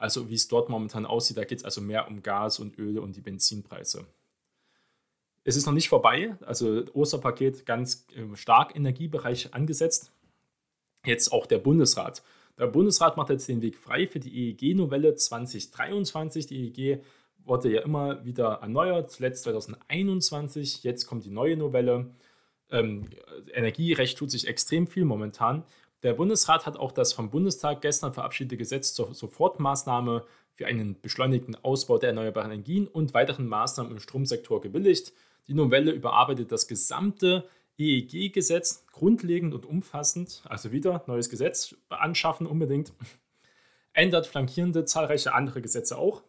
also 0.00 0.30
wie 0.30 0.34
es 0.34 0.48
dort 0.48 0.70
momentan 0.70 1.04
aussieht, 1.04 1.36
da 1.36 1.44
geht 1.44 1.58
es 1.58 1.64
also 1.64 1.82
mehr 1.82 2.08
um 2.08 2.22
Gas 2.22 2.58
und 2.58 2.78
Öl 2.78 2.98
und 2.98 3.16
die 3.16 3.20
Benzinpreise. 3.20 4.06
Es 5.44 5.56
ist 5.56 5.66
noch 5.66 5.74
nicht 5.74 5.90
vorbei, 5.90 6.36
also 6.40 6.84
Osterpaket 6.94 7.66
ganz 7.66 8.06
äh, 8.16 8.34
stark 8.34 8.74
Energiebereich 8.74 9.52
angesetzt. 9.52 10.10
Jetzt 11.04 11.32
auch 11.32 11.44
der 11.44 11.58
Bundesrat. 11.58 12.22
Der 12.58 12.66
Bundesrat 12.66 13.16
macht 13.16 13.30
jetzt 13.30 13.48
den 13.48 13.62
Weg 13.62 13.76
frei 13.76 14.06
für 14.06 14.20
die 14.20 14.50
EEG-Novelle 14.50 15.14
2023. 15.14 16.46
Die 16.46 16.66
EEG 16.66 17.02
wurde 17.44 17.70
ja 17.70 17.80
immer 17.82 18.24
wieder 18.24 18.58
erneuert, 18.62 19.10
zuletzt 19.10 19.44
2021. 19.44 20.82
Jetzt 20.82 21.06
kommt 21.06 21.24
die 21.24 21.30
neue 21.30 21.56
Novelle. 21.56 22.10
Ähm, 22.70 23.08
Energierecht 23.52 24.18
tut 24.18 24.30
sich 24.30 24.46
extrem 24.46 24.86
viel 24.86 25.04
momentan. 25.04 25.64
Der 26.02 26.14
Bundesrat 26.14 26.66
hat 26.66 26.78
auch 26.78 26.92
das 26.92 27.12
vom 27.12 27.30
Bundestag 27.30 27.82
gestern 27.82 28.12
verabschiedete 28.12 28.56
Gesetz 28.56 28.94
zur 28.94 29.12
Sofortmaßnahme 29.14 30.24
für 30.54 30.66
einen 30.66 31.00
beschleunigten 31.00 31.56
Ausbau 31.62 31.98
der 31.98 32.10
erneuerbaren 32.10 32.50
Energien 32.50 32.86
und 32.86 33.14
weiteren 33.14 33.46
Maßnahmen 33.46 33.92
im 33.92 34.00
Stromsektor 34.00 34.60
gebilligt. 34.60 35.12
Die 35.46 35.54
Novelle 35.54 35.90
überarbeitet 35.90 36.52
das 36.52 36.68
gesamte 36.68 37.48
EEG-Gesetz 37.80 38.84
grundlegend 38.92 39.54
und 39.54 39.64
umfassend, 39.64 40.42
also 40.44 40.70
wieder 40.70 41.02
neues 41.06 41.30
Gesetz 41.30 41.74
anschaffen 41.88 42.46
unbedingt, 42.46 42.92
ändert 43.92 44.26
flankierende 44.26 44.84
zahlreiche 44.84 45.34
andere 45.34 45.62
Gesetze 45.62 45.96
auch. 45.96 46.22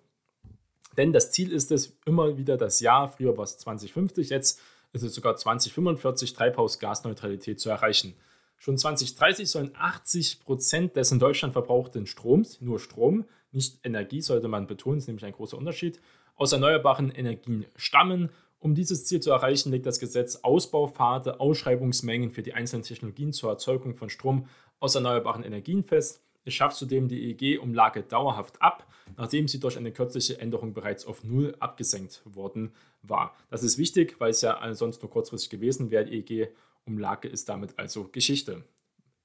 Denn 0.98 1.14
das 1.14 1.32
Ziel 1.32 1.52
ist 1.52 1.72
es, 1.72 1.98
immer 2.06 2.38
wieder 2.38 2.58
das 2.58 2.80
Jahr, 2.80 3.10
früher 3.10 3.38
war 3.38 3.44
es 3.44 3.58
2050, 3.58 4.30
jetzt 4.30 4.60
ist 4.94 5.04
es 5.04 5.14
sogar 5.14 5.36
2045, 5.36 6.34
Treibhausgasneutralität 6.34 7.60
zu 7.60 7.70
erreichen. 7.70 8.14
Schon 8.58 8.78
2030 8.78 9.50
sollen 9.50 9.72
80 9.76 10.42
Prozent 10.42 10.96
des 10.96 11.12
in 11.12 11.20
Deutschland 11.20 11.54
verbrauchten 11.54 12.06
Stroms, 12.06 12.62
nur 12.62 12.80
Strom, 12.80 13.26
nicht 13.52 13.80
Energie, 13.84 14.22
sollte 14.22 14.48
man 14.48 14.68
betonen, 14.68 15.00
ist 15.00 15.08
nämlich 15.08 15.26
ein 15.26 15.34
großer 15.34 15.58
Unterschied, 15.58 16.00
aus 16.36 16.52
erneuerbaren 16.52 17.12
Energien 17.12 17.66
stammen. 17.76 18.30
Um 18.62 18.76
dieses 18.76 19.06
Ziel 19.06 19.20
zu 19.20 19.32
erreichen, 19.32 19.72
legt 19.72 19.88
das 19.88 20.00
Gesetz 20.00 20.38
Ausbaupfade, 20.44 21.40
Ausschreibungsmengen 21.40 22.30
für 22.30 22.44
die 22.44 22.54
einzelnen 22.54 22.84
Technologien 22.84 23.34
zur 23.34 23.50
Erzeugung 23.50 23.96
von 23.96 24.12
Strom 24.12 24.46
aus 24.80 24.94
erneuerbaren 24.94 25.44
Energien 25.44 25.84
fest. 25.84 26.22
Es 26.46 26.54
schafft 26.54 26.78
zudem 26.78 27.08
die 27.08 27.32
EEG-Umlage 27.32 28.04
dauerhaft 28.04 28.62
ab, 28.62 28.86
nachdem 29.18 29.48
sie 29.48 29.60
durch 29.60 29.78
eine 29.78 29.92
kürzliche 29.92 30.40
Änderung 30.40 30.76
bereits 30.76 31.08
auf 31.08 31.24
Null 31.24 31.56
abgesenkt 31.60 32.22
worden 32.24 32.72
war. 33.02 33.36
Das 33.50 33.64
ist 33.64 33.80
wichtig, 33.80 34.20
weil 34.20 34.30
es 34.30 34.42
ja 34.42 34.74
sonst 34.76 35.02
nur 35.02 35.10
kurzfristig 35.10 35.50
gewesen 35.50 35.90
wäre. 35.90 36.06
Die 36.06 36.20
EEG 36.20 36.50
Umlage 36.86 37.28
ist 37.28 37.50
damit 37.50 37.80
also 37.80 38.10
Geschichte. 38.12 38.64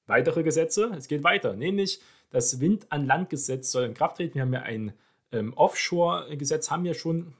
Weitere 0.07 0.41
Gesetze, 0.41 0.91
es 0.97 1.07
geht 1.07 1.23
weiter, 1.23 1.53
nämlich 1.53 2.01
das 2.31 2.59
Wind-an-Land-Gesetz 2.59 3.71
soll 3.71 3.83
in 3.83 3.93
Kraft 3.93 4.17
treten. 4.17 4.35
Wir 4.35 4.41
haben 4.41 4.53
ja 4.53 4.61
ein 4.63 4.93
ähm, 5.31 5.53
Offshore-Gesetz, 5.53 6.71
haben 6.71 6.85
wir 6.85 6.95
schon. 6.95 7.33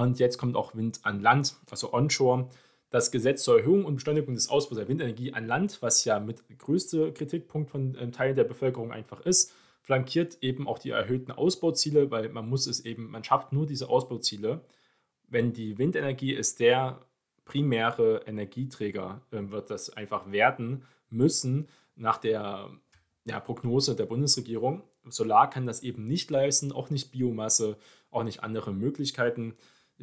Und 0.00 0.18
jetzt 0.18 0.38
kommt 0.38 0.56
auch 0.56 0.74
Wind 0.74 1.00
an 1.02 1.20
Land, 1.20 1.56
also 1.70 1.92
Onshore. 1.92 2.48
Das 2.88 3.10
Gesetz 3.10 3.44
zur 3.44 3.58
Erhöhung 3.58 3.84
und 3.84 3.96
Beschleunigung 3.96 4.34
des 4.34 4.48
Ausbaus 4.48 4.78
der 4.78 4.88
Windenergie 4.88 5.34
an 5.34 5.46
Land, 5.46 5.82
was 5.82 6.04
ja 6.06 6.18
mit 6.18 6.42
größte 6.58 7.12
Kritikpunkt 7.12 7.70
von 7.70 7.96
ähm, 8.00 8.10
Teilen 8.10 8.34
der 8.34 8.44
Bevölkerung 8.44 8.92
einfach 8.92 9.20
ist, 9.20 9.52
flankiert 9.82 10.38
eben 10.40 10.66
auch 10.66 10.78
die 10.78 10.90
erhöhten 10.90 11.30
Ausbauziele, 11.30 12.10
weil 12.10 12.30
man 12.30 12.48
muss 12.48 12.66
es 12.66 12.80
eben, 12.80 13.10
man 13.10 13.22
schafft 13.22 13.52
nur 13.52 13.66
diese 13.66 13.90
Ausbauziele, 13.90 14.62
wenn 15.28 15.52
die 15.52 15.78
Windenergie 15.78 16.32
ist 16.32 16.60
der 16.60 17.00
primäre 17.44 18.22
Energieträger 18.26 19.20
äh, 19.32 19.42
wird 19.50 19.70
das 19.70 19.90
einfach 19.90 20.32
werden 20.32 20.84
müssen 21.10 21.68
nach 21.94 22.16
der 22.16 22.70
ja, 23.26 23.38
Prognose 23.38 23.94
der 23.94 24.06
Bundesregierung. 24.06 24.82
Solar 25.04 25.50
kann 25.50 25.66
das 25.66 25.82
eben 25.82 26.06
nicht 26.06 26.30
leisten, 26.30 26.72
auch 26.72 26.88
nicht 26.88 27.12
Biomasse, 27.12 27.76
auch 28.10 28.24
nicht 28.24 28.42
andere 28.42 28.72
Möglichkeiten. 28.72 29.56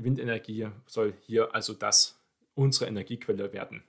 Windenergie 0.04 0.68
soll 0.86 1.14
hier 1.26 1.56
also 1.56 1.74
das 1.74 2.20
unsere 2.56 2.88
Energiequelle 2.88 3.54
werden. 3.54 3.84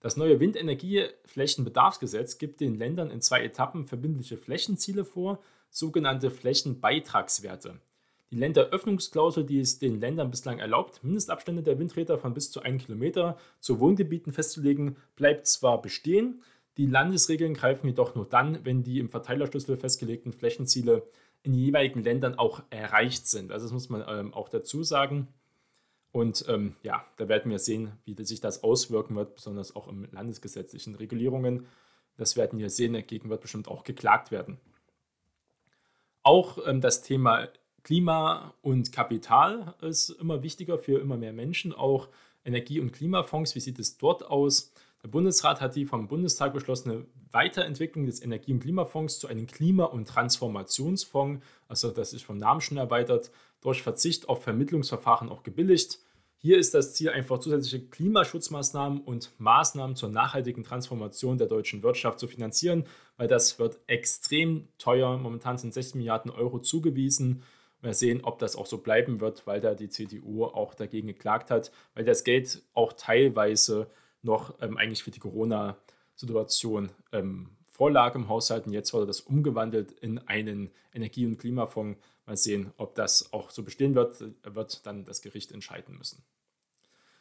Das 0.00 0.16
neue 0.16 0.40
Windenergieflächenbedarfsgesetz 0.40 2.38
gibt 2.38 2.60
den 2.60 2.76
Ländern 2.76 3.10
in 3.10 3.22
zwei 3.22 3.42
Etappen 3.42 3.86
verbindliche 3.86 4.36
Flächenziele 4.36 5.04
vor, 5.04 5.40
sogenannte 5.76 6.30
Flächenbeitragswerte. 6.30 7.80
Die 8.30 8.36
Länderöffnungsklausel, 8.36 9.44
die 9.44 9.60
es 9.60 9.78
den 9.78 10.00
Ländern 10.00 10.30
bislang 10.30 10.58
erlaubt, 10.58 11.04
Mindestabstände 11.04 11.62
der 11.62 11.78
Windräder 11.78 12.18
von 12.18 12.34
bis 12.34 12.50
zu 12.50 12.60
1 12.60 12.84
Kilometer 12.84 13.36
zu 13.60 13.78
Wohngebieten 13.78 14.32
festzulegen, 14.32 14.96
bleibt 15.16 15.46
zwar 15.46 15.80
bestehen, 15.82 16.42
die 16.78 16.86
Landesregeln 16.86 17.54
greifen 17.54 17.86
jedoch 17.86 18.14
nur 18.14 18.26
dann, 18.26 18.64
wenn 18.64 18.82
die 18.82 18.98
im 18.98 19.08
Verteilerschlüssel 19.08 19.76
festgelegten 19.76 20.32
Flächenziele 20.32 21.06
in 21.42 21.52
den 21.52 21.60
jeweiligen 21.60 22.02
Ländern 22.02 22.36
auch 22.36 22.62
erreicht 22.70 23.26
sind. 23.26 23.52
Also 23.52 23.66
das 23.66 23.72
muss 23.72 23.88
man 23.88 24.04
ähm, 24.08 24.34
auch 24.34 24.48
dazu 24.48 24.82
sagen. 24.82 25.28
Und 26.10 26.44
ähm, 26.48 26.74
ja, 26.82 27.04
da 27.16 27.28
werden 27.28 27.50
wir 27.50 27.58
sehen, 27.58 27.92
wie 28.04 28.22
sich 28.24 28.40
das 28.40 28.62
auswirken 28.64 29.14
wird, 29.16 29.34
besonders 29.34 29.76
auch 29.76 29.88
im 29.88 30.08
landesgesetzlichen 30.10 30.94
Regulierungen. 30.94 31.66
Das 32.16 32.36
werden 32.36 32.58
wir 32.58 32.70
sehen, 32.70 32.94
dagegen 32.94 33.28
wird 33.30 33.42
bestimmt 33.42 33.68
auch 33.68 33.84
geklagt 33.84 34.30
werden. 34.30 34.58
Auch 36.26 36.58
ähm, 36.66 36.80
das 36.80 37.02
Thema 37.02 37.46
Klima 37.84 38.52
und 38.60 38.90
Kapital 38.90 39.76
ist 39.80 40.08
immer 40.08 40.42
wichtiger 40.42 40.76
für 40.76 40.98
immer 40.98 41.16
mehr 41.16 41.32
Menschen, 41.32 41.72
auch 41.72 42.08
Energie- 42.44 42.80
und 42.80 42.92
Klimafonds. 42.92 43.54
Wie 43.54 43.60
sieht 43.60 43.78
es 43.78 43.96
dort 43.96 44.24
aus? 44.28 44.72
Der 45.04 45.08
Bundesrat 45.08 45.60
hat 45.60 45.76
die 45.76 45.86
vom 45.86 46.08
Bundestag 46.08 46.52
beschlossene 46.52 47.06
Weiterentwicklung 47.30 48.06
des 48.06 48.20
Energie- 48.20 48.52
und 48.52 48.58
Klimafonds 48.58 49.20
zu 49.20 49.28
einem 49.28 49.46
Klima- 49.46 49.84
und 49.84 50.08
Transformationsfonds, 50.08 51.44
also 51.68 51.92
das 51.92 52.12
ist 52.12 52.24
vom 52.24 52.38
Namen 52.38 52.60
schon 52.60 52.78
erweitert, 52.78 53.30
durch 53.60 53.84
Verzicht 53.84 54.28
auf 54.28 54.42
Vermittlungsverfahren 54.42 55.28
auch 55.28 55.44
gebilligt. 55.44 56.00
Hier 56.38 56.58
ist 56.58 56.74
das 56.74 56.94
Ziel 56.94 57.10
einfach 57.10 57.38
zusätzliche 57.38 57.86
Klimaschutzmaßnahmen 57.86 59.00
und 59.00 59.32
Maßnahmen 59.38 59.96
zur 59.96 60.10
nachhaltigen 60.10 60.62
Transformation 60.62 61.38
der 61.38 61.46
deutschen 61.46 61.82
Wirtschaft 61.82 62.20
zu 62.20 62.28
finanzieren, 62.28 62.84
weil 63.16 63.26
das 63.26 63.58
wird 63.58 63.80
extrem 63.86 64.68
teuer. 64.78 65.16
Momentan 65.16 65.58
sind 65.58 65.72
16 65.72 65.98
Milliarden 65.98 66.30
Euro 66.30 66.58
zugewiesen. 66.58 67.42
Wir 67.80 67.94
sehen, 67.94 68.22
ob 68.22 68.38
das 68.38 68.56
auch 68.56 68.66
so 68.66 68.78
bleiben 68.78 69.20
wird, 69.20 69.46
weil 69.46 69.60
da 69.60 69.74
die 69.74 69.88
CDU 69.88 70.44
auch 70.44 70.74
dagegen 70.74 71.08
geklagt 71.08 71.50
hat, 71.50 71.72
weil 71.94 72.04
das 72.04 72.24
Geld 72.24 72.62
auch 72.74 72.92
teilweise 72.92 73.88
noch 74.22 74.60
ähm, 74.60 74.76
eigentlich 74.76 75.02
für 75.02 75.10
die 75.10 75.20
Corona-Situation 75.20 76.90
ähm, 77.12 77.50
vorlag 77.66 78.14
im 78.14 78.28
Haushalt. 78.28 78.66
Und 78.66 78.72
jetzt 78.72 78.92
wurde 78.92 79.06
das 79.06 79.20
umgewandelt 79.20 79.92
in 79.92 80.18
einen 80.26 80.70
Energie- 80.92 81.26
und 81.26 81.38
Klimafonds. 81.38 81.98
Mal 82.26 82.36
sehen, 82.36 82.72
ob 82.76 82.94
das 82.96 83.32
auch 83.32 83.50
so 83.50 83.62
bestehen 83.62 83.94
wird, 83.94 84.22
wird 84.42 84.84
dann 84.84 85.04
das 85.04 85.22
Gericht 85.22 85.52
entscheiden 85.52 85.96
müssen. 85.96 86.24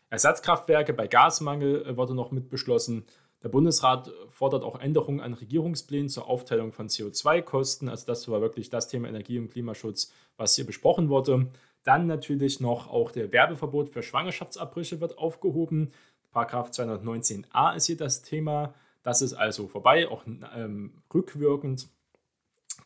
Ersatzkraftwerke 0.10 0.94
bei 0.94 1.08
Gasmangel 1.08 1.86
äh, 1.86 1.98
wurde 1.98 2.16
noch 2.16 2.32
mit 2.32 2.50
beschlossen. 2.50 3.06
Der 3.44 3.50
Bundesrat 3.50 4.12
fordert 4.30 4.64
auch 4.64 4.80
Änderungen 4.80 5.20
an 5.20 5.34
Regierungsplänen 5.34 6.10
zur 6.10 6.28
Aufteilung 6.28 6.72
von 6.72 6.88
CO2-Kosten. 6.88 7.90
Also 7.90 8.08
das 8.08 8.28
war 8.28 8.42
wirklich 8.42 8.70
das 8.70 8.88
Thema 8.88 9.08
Energie- 9.08 9.38
und 9.38 9.52
Klimaschutz, 9.52 10.12
was 10.38 10.56
hier 10.56 10.66
besprochen 10.66 11.10
wurde. 11.10 11.52
Dann 11.84 12.08
natürlich 12.08 12.60
noch 12.60 12.90
auch 12.90 13.12
der 13.12 13.32
Werbeverbot 13.32 13.90
für 13.90 14.02
Schwangerschaftsabbrüche 14.02 15.00
wird 15.00 15.20
aufgehoben. 15.20 15.92
Paragraph 16.32 16.72
219a 16.72 17.76
ist 17.76 17.86
hier 17.86 17.98
das 17.98 18.24
Thema. 18.24 18.74
Das 19.04 19.22
ist 19.22 19.34
also 19.34 19.68
vorbei, 19.68 20.08
auch 20.08 20.26
ähm, 20.56 21.04
rückwirkend 21.14 21.88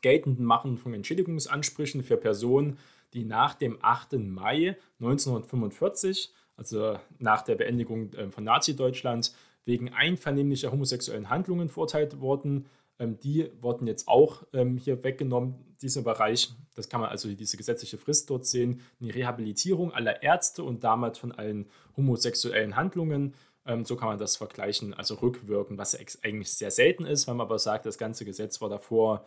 geltend 0.02 0.40
machen 0.40 0.78
von 0.78 0.94
Entschädigungsansprüchen 0.94 2.04
für 2.04 2.18
Personen, 2.18 2.78
die 3.14 3.26
nach 3.26 3.56
dem 3.56 3.78
8. 3.82 4.14
Mai 4.14 4.78
1945, 5.00 6.34
also 6.56 7.00
nach 7.18 7.42
der 7.42 7.56
Beendigung 7.56 8.14
äh, 8.14 8.30
von 8.30 8.44
Nazi-Deutschland, 8.44 9.34
wegen 9.66 9.90
einvernehmlicher 9.90 10.72
homosexuellen 10.72 11.30
Handlungen 11.30 11.70
verurteilt 11.70 12.20
wurden. 12.20 12.66
Ähm, 12.98 13.20
die 13.20 13.50
wurden 13.62 13.88
jetzt 13.88 14.08
auch 14.08 14.44
ähm, 14.54 14.78
hier 14.78 15.04
weggenommen, 15.04 15.56
dieser 15.82 16.02
Bereich. 16.02 16.52
Das 16.76 16.90
kann 16.90 17.02
man 17.02 17.10
also 17.10 17.34
diese 17.34 17.58
gesetzliche 17.58 17.98
Frist 17.98 18.30
dort 18.30 18.46
sehen. 18.46 18.82
Die 19.00 19.10
Rehabilitierung 19.10 19.94
aller 19.94 20.22
Ärzte 20.22 20.64
und 20.64 20.84
damit 20.84 21.18
von 21.18 21.32
allen 21.32 21.68
homosexuellen 21.96 22.76
Handlungen. 22.76 23.34
Ähm, 23.66 23.86
so 23.86 23.96
kann 23.96 24.10
man 24.10 24.18
das 24.18 24.36
vergleichen, 24.36 24.94
also 24.94 25.16
rückwirken, 25.16 25.78
was 25.78 25.98
eigentlich 26.24 26.52
sehr 26.52 26.72
selten 26.72 27.06
ist, 27.06 27.28
wenn 27.28 27.38
man 27.38 27.48
aber 27.48 27.60
sagt, 27.60 27.86
das 27.86 27.98
ganze 27.98 28.26
Gesetz 28.26 28.60
war 28.62 28.70
davor 28.70 29.26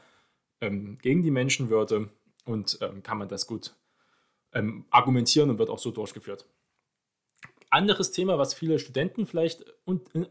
ähm, 0.63 0.97
gegen 1.03 1.23
die 1.23 1.31
Menschenwürde 1.31 2.09
und 2.47 2.79
ähm, 2.81 3.03
kann 3.03 3.19
man 3.19 3.29
das 3.29 3.47
gut 3.47 3.75
ähm, 4.55 4.87
argumentieren 4.91 5.51
und 5.51 5.59
wird 5.59 5.69
auch 5.69 5.79
so 5.79 5.91
durchgeführt. 5.91 6.47
Anderes 7.69 8.13
Thema, 8.13 8.39
was 8.39 8.55
viele 8.55 8.79
Studenten 8.79 9.27
vielleicht 9.27 9.65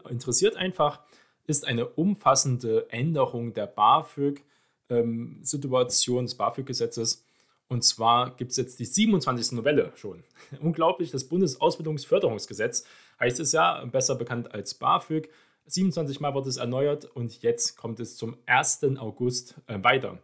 interessiert 0.08 0.56
einfach, 0.56 1.02
ist 1.46 1.66
eine 1.66 1.86
umfassende 1.86 2.88
Änderung 2.90 3.52
der 3.52 3.66
BAföG-Situation, 3.66 6.18
ähm, 6.18 6.26
des 6.26 6.34
BAföG-Gesetzes. 6.36 7.24
Und 7.66 7.82
zwar 7.82 8.36
gibt 8.36 8.52
es 8.52 8.58
jetzt 8.58 8.78
die 8.78 8.84
27. 8.84 9.52
Novelle 9.52 9.92
schon. 9.96 10.22
Unglaublich, 10.60 11.10
das 11.10 11.24
Bundesausbildungsförderungsgesetz 11.24 12.84
heißt 13.18 13.40
es 13.40 13.50
ja, 13.52 13.84
besser 13.86 14.14
bekannt 14.14 14.54
als 14.54 14.74
BAföG. 14.74 15.28
27 15.66 16.20
Mal 16.20 16.34
wird 16.34 16.46
es 16.46 16.56
erneuert 16.56 17.04
und 17.04 17.42
jetzt 17.42 17.76
kommt 17.76 18.00
es 18.00 18.16
zum 18.16 18.36
1. 18.46 18.84
August 18.98 19.56
äh, 19.66 19.78
weiter. 19.82 20.18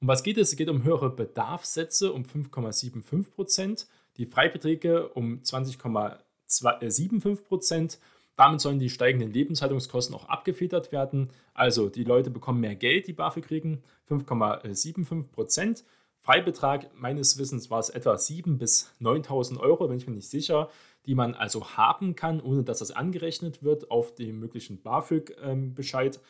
Um 0.00 0.08
was 0.08 0.22
geht 0.22 0.38
es? 0.38 0.50
Es 0.50 0.56
geht 0.56 0.70
um 0.70 0.84
höhere 0.84 1.10
Bedarfssätze 1.10 2.12
um 2.12 2.24
5,75 2.24 3.30
Prozent, 3.30 3.86
die 4.16 4.26
Freibeträge 4.26 5.08
um 5.08 5.40
20,75 5.42 7.42
Prozent. 7.42 7.98
Damit 8.36 8.60
sollen 8.60 8.78
die 8.78 8.88
steigenden 8.88 9.32
Lebenshaltungskosten 9.32 10.14
auch 10.14 10.28
abgefedert 10.28 10.92
werden. 10.92 11.30
Also 11.52 11.90
die 11.90 12.04
Leute 12.04 12.30
bekommen 12.30 12.60
mehr 12.60 12.74
Geld, 12.74 13.06
die 13.06 13.12
BAföG 13.12 13.44
kriegen, 13.44 13.82
5,75 14.08 15.24
Prozent. 15.24 15.84
Freibetrag 16.20 16.90
meines 16.94 17.38
Wissens 17.38 17.70
war 17.70 17.80
es 17.80 17.90
etwa 17.90 18.14
7.000 18.14 18.58
bis 18.58 18.92
9.000 19.00 19.58
Euro, 19.58 19.88
bin 19.88 19.96
ich 19.96 20.06
mir 20.06 20.14
nicht 20.14 20.28
sicher, 20.28 20.68
die 21.06 21.14
man 21.14 21.34
also 21.34 21.76
haben 21.76 22.14
kann, 22.14 22.40
ohne 22.40 22.62
dass 22.62 22.80
das 22.80 22.90
angerechnet 22.90 23.62
wird 23.62 23.90
auf 23.90 24.14
den 24.14 24.38
möglichen 24.38 24.82
BAföG-Bescheid. 24.82 26.16
Ähm, 26.16 26.22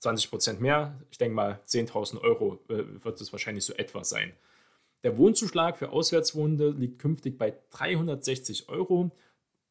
20 0.00 0.30
Prozent 0.30 0.60
mehr, 0.60 0.98
ich 1.10 1.18
denke 1.18 1.34
mal 1.34 1.60
10.000 1.66 2.22
Euro 2.22 2.58
äh, 2.68 2.84
wird 3.04 3.20
es 3.20 3.32
wahrscheinlich 3.32 3.64
so 3.64 3.74
etwa 3.74 4.02
sein. 4.02 4.32
Der 5.02 5.16
Wohnzuschlag 5.16 5.78
für 5.78 5.90
Auswärtswohnende 5.90 6.70
liegt 6.70 6.98
künftig 6.98 7.38
bei 7.38 7.54
360 7.70 8.68
Euro. 8.68 9.10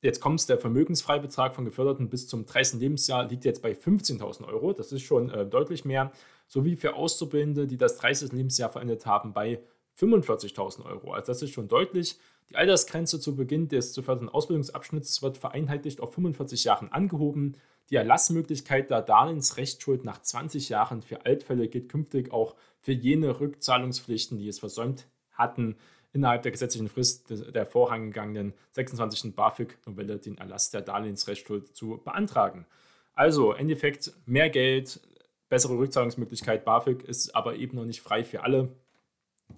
Jetzt 0.02 0.22
kommt 0.22 0.48
der 0.48 0.58
Vermögensfreibetrag 0.58 1.54
von 1.54 1.66
Geförderten 1.66 2.10
bis 2.10 2.28
zum 2.28 2.46
30. 2.46 2.80
Lebensjahr 2.80 3.28
liegt 3.28 3.44
jetzt 3.44 3.62
bei 3.62 3.74
15.000 3.74 4.48
Euro. 4.48 4.74
Das 4.74 4.92
ist 4.92 5.02
schon 5.02 5.30
äh, 5.30 5.46
deutlich 5.46 5.84
mehr. 5.84 6.12
Sowie 6.48 6.76
für 6.76 6.96
Auszubildende, 6.96 7.68
die 7.68 7.78
das 7.78 7.98
30. 7.98 8.32
Lebensjahr 8.32 8.70
verendet 8.70 9.06
haben, 9.06 9.34
bei 9.34 9.60
45.000 10.00 10.86
Euro. 10.86 11.14
Also 11.14 11.28
das 11.28 11.42
ist 11.42 11.52
schon 11.52 11.68
deutlich. 11.68 12.18
Die 12.50 12.56
Altersgrenze 12.56 13.20
zu 13.20 13.36
Beginn 13.36 13.68
des 13.68 13.94
zu 13.94 14.02
fördernden 14.02 14.30
Ausbildungsabschnitts 14.30 15.22
wird 15.22 15.38
vereinheitlicht 15.38 16.02
auf 16.02 16.14
45 16.14 16.64
Jahren 16.64 16.92
angehoben. 16.92 17.56
Die 17.92 17.96
Erlassmöglichkeit 17.96 18.90
der 18.90 19.04
Darlehensrechtsschuld 19.04 20.04
nach 20.04 20.22
20 20.22 20.70
Jahren 20.70 21.02
für 21.02 21.26
Altfälle 21.26 21.68
gilt 21.68 21.90
künftig 21.90 22.32
auch 22.32 22.56
für 22.82 22.92
jene 22.92 23.40
Rückzahlungspflichten, 23.40 24.40
die 24.40 24.48
es 24.48 24.60
versäumt 24.60 25.08
hatten, 25.32 25.76
innerhalb 26.12 26.42
der 26.42 26.52
gesetzlichen 26.52 26.90
Frist 26.90 27.30
der 27.30 27.66
vorangegangenen 27.68 28.54
26. 28.72 29.36
BAföG-Novelle 29.36 30.18
den 30.18 30.38
Erlass 30.40 30.72
der 30.72 30.82
Darlehensrechtsschuld 30.82 31.76
zu 31.76 32.02
beantragen. 32.04 32.66
Also, 33.14 33.54
im 33.54 33.60
Endeffekt 33.60 34.12
mehr 34.26 34.50
Geld, 34.50 35.02
bessere 35.50 35.78
Rückzahlungsmöglichkeit. 35.78 36.66
BAföG 36.66 37.04
ist 37.04 37.36
aber 37.36 37.56
eben 37.56 37.78
noch 37.78 37.86
nicht 37.86 38.02
frei 38.02 38.24
für 38.24 38.44
alle. 38.44 38.70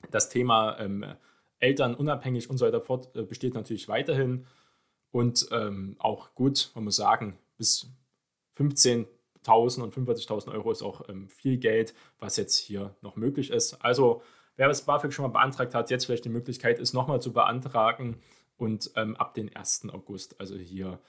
Das 0.10 0.30
Thema 0.30 0.80
ähm, 0.80 1.06
Eltern 1.62 1.96
unabhängig 1.96 2.50
und 2.50 2.58
so 2.58 2.65
weiter 2.65 2.82
fort 2.82 3.15
äh, 3.15 3.24
besteht 3.24 3.53
natürlich 3.53 3.88
weiterhin. 3.88 4.46
Und 5.12 5.48
ähm, 5.51 5.96
auch 6.00 6.36
gut, 6.36 6.72
man 6.75 6.86
muss 6.86 6.96
sagen, 6.96 7.38
bis 7.58 7.91
15.000 8.58 9.82
und 9.82 9.94
45.000 9.94 10.51
Euro 10.51 10.72
ist 10.72 10.82
auch 10.82 11.08
ähm, 11.10 11.30
viel 11.30 11.58
Geld, 11.58 11.94
was 12.20 12.38
jetzt 12.38 12.58
hier 12.58 12.96
noch 13.01 13.15
möglich 13.15 13.51
ist. 13.51 13.84
Also 13.84 14.22
wer 14.56 14.68
das 14.68 14.84
BAföG 14.84 15.13
schon 15.13 15.24
mal 15.24 15.39
beantragt 15.39 15.74
hat, 15.74 15.89
jetzt 15.89 16.06
vielleicht 16.06 16.25
die 16.25 16.30
Möglichkeit 16.30 16.80
ist, 16.80 16.94
nochmal 16.94 17.22
zu 17.22 17.34
beantragen 17.34 18.18
und 18.58 18.91
ähm, 18.96 19.15
ab 19.15 19.34
den 19.34 19.56
1. 19.56 19.89
August 19.91 20.39
also 20.39 20.56
hier 20.56 21.00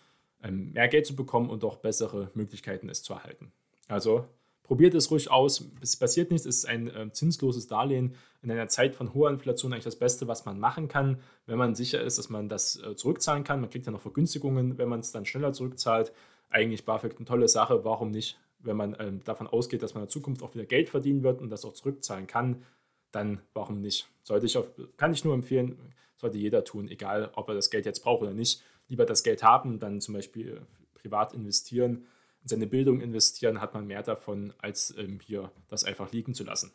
ähm, 0.42 0.72
mehr 0.72 0.88
Geld 0.88 1.06
zu 1.06 1.14
bekommen 1.14 1.50
und 1.50 1.64
auch 1.64 1.76
bessere 1.76 2.30
Möglichkeiten 2.34 2.88
es 2.88 3.02
zu 3.02 3.12
erhalten. 3.12 3.52
Also 3.88 4.26
probiert 4.62 4.94
es 4.94 5.10
ruhig 5.10 5.30
aus. 5.30 5.64
Es 5.80 5.96
passiert 5.96 6.30
nichts, 6.30 6.46
es 6.46 6.58
ist 6.58 6.64
ein 6.64 6.88
äh, 6.88 7.12
zinsloses 7.12 7.66
Darlehen 7.66 8.14
in 8.42 8.50
einer 8.50 8.68
Zeit 8.68 8.94
von 8.94 9.14
hoher 9.14 9.30
Inflation 9.30 9.72
eigentlich 9.72 9.84
das 9.84 9.96
Beste, 9.96 10.26
was 10.28 10.44
man 10.44 10.58
machen 10.58 10.88
kann, 10.88 11.20
wenn 11.46 11.58
man 11.58 11.74
sicher 11.74 12.02
ist, 12.02 12.18
dass 12.18 12.28
man 12.28 12.48
das 12.48 12.76
äh, 12.82 12.96
zurückzahlen 12.96 13.44
kann. 13.44 13.60
Man 13.60 13.70
kriegt 13.70 13.86
ja 13.86 13.92
noch 13.92 14.00
Vergünstigungen, 14.00 14.78
wenn 14.78 14.88
man 14.88 15.00
es 15.00 15.12
dann 15.12 15.24
schneller 15.24 15.52
zurückzahlt 15.52 16.12
eigentlich 16.52 16.84
BAföG 16.84 17.16
eine 17.16 17.24
tolle 17.24 17.48
Sache. 17.48 17.84
Warum 17.84 18.10
nicht? 18.10 18.38
Wenn 18.58 18.76
man 18.76 18.96
ähm, 19.00 19.24
davon 19.24 19.46
ausgeht, 19.46 19.82
dass 19.82 19.94
man 19.94 20.02
in 20.02 20.06
der 20.06 20.12
Zukunft 20.12 20.42
auch 20.42 20.54
wieder 20.54 20.66
Geld 20.66 20.88
verdienen 20.88 21.22
wird 21.22 21.40
und 21.40 21.50
das 21.50 21.64
auch 21.64 21.72
zurückzahlen 21.72 22.26
kann, 22.26 22.62
dann 23.10 23.40
warum 23.54 23.80
nicht? 23.80 24.08
Sollte 24.22 24.46
ich 24.46 24.56
auf, 24.56 24.70
kann 24.96 25.12
ich 25.12 25.24
nur 25.24 25.34
empfehlen, 25.34 25.76
sollte 26.16 26.38
jeder 26.38 26.64
tun, 26.64 26.88
egal 26.88 27.30
ob 27.34 27.48
er 27.48 27.54
das 27.54 27.70
Geld 27.70 27.86
jetzt 27.86 28.04
braucht 28.04 28.22
oder 28.22 28.32
nicht. 28.32 28.62
Lieber 28.88 29.04
das 29.04 29.22
Geld 29.22 29.42
haben, 29.42 29.80
dann 29.80 30.00
zum 30.00 30.14
Beispiel 30.14 30.62
privat 30.94 31.34
investieren, 31.34 32.06
in 32.42 32.48
seine 32.48 32.66
Bildung 32.66 33.00
investieren, 33.00 33.60
hat 33.60 33.74
man 33.74 33.86
mehr 33.86 34.02
davon, 34.02 34.52
als 34.58 34.94
ähm, 34.96 35.18
hier 35.20 35.50
das 35.68 35.84
einfach 35.84 36.12
liegen 36.12 36.34
zu 36.34 36.44
lassen. 36.44 36.72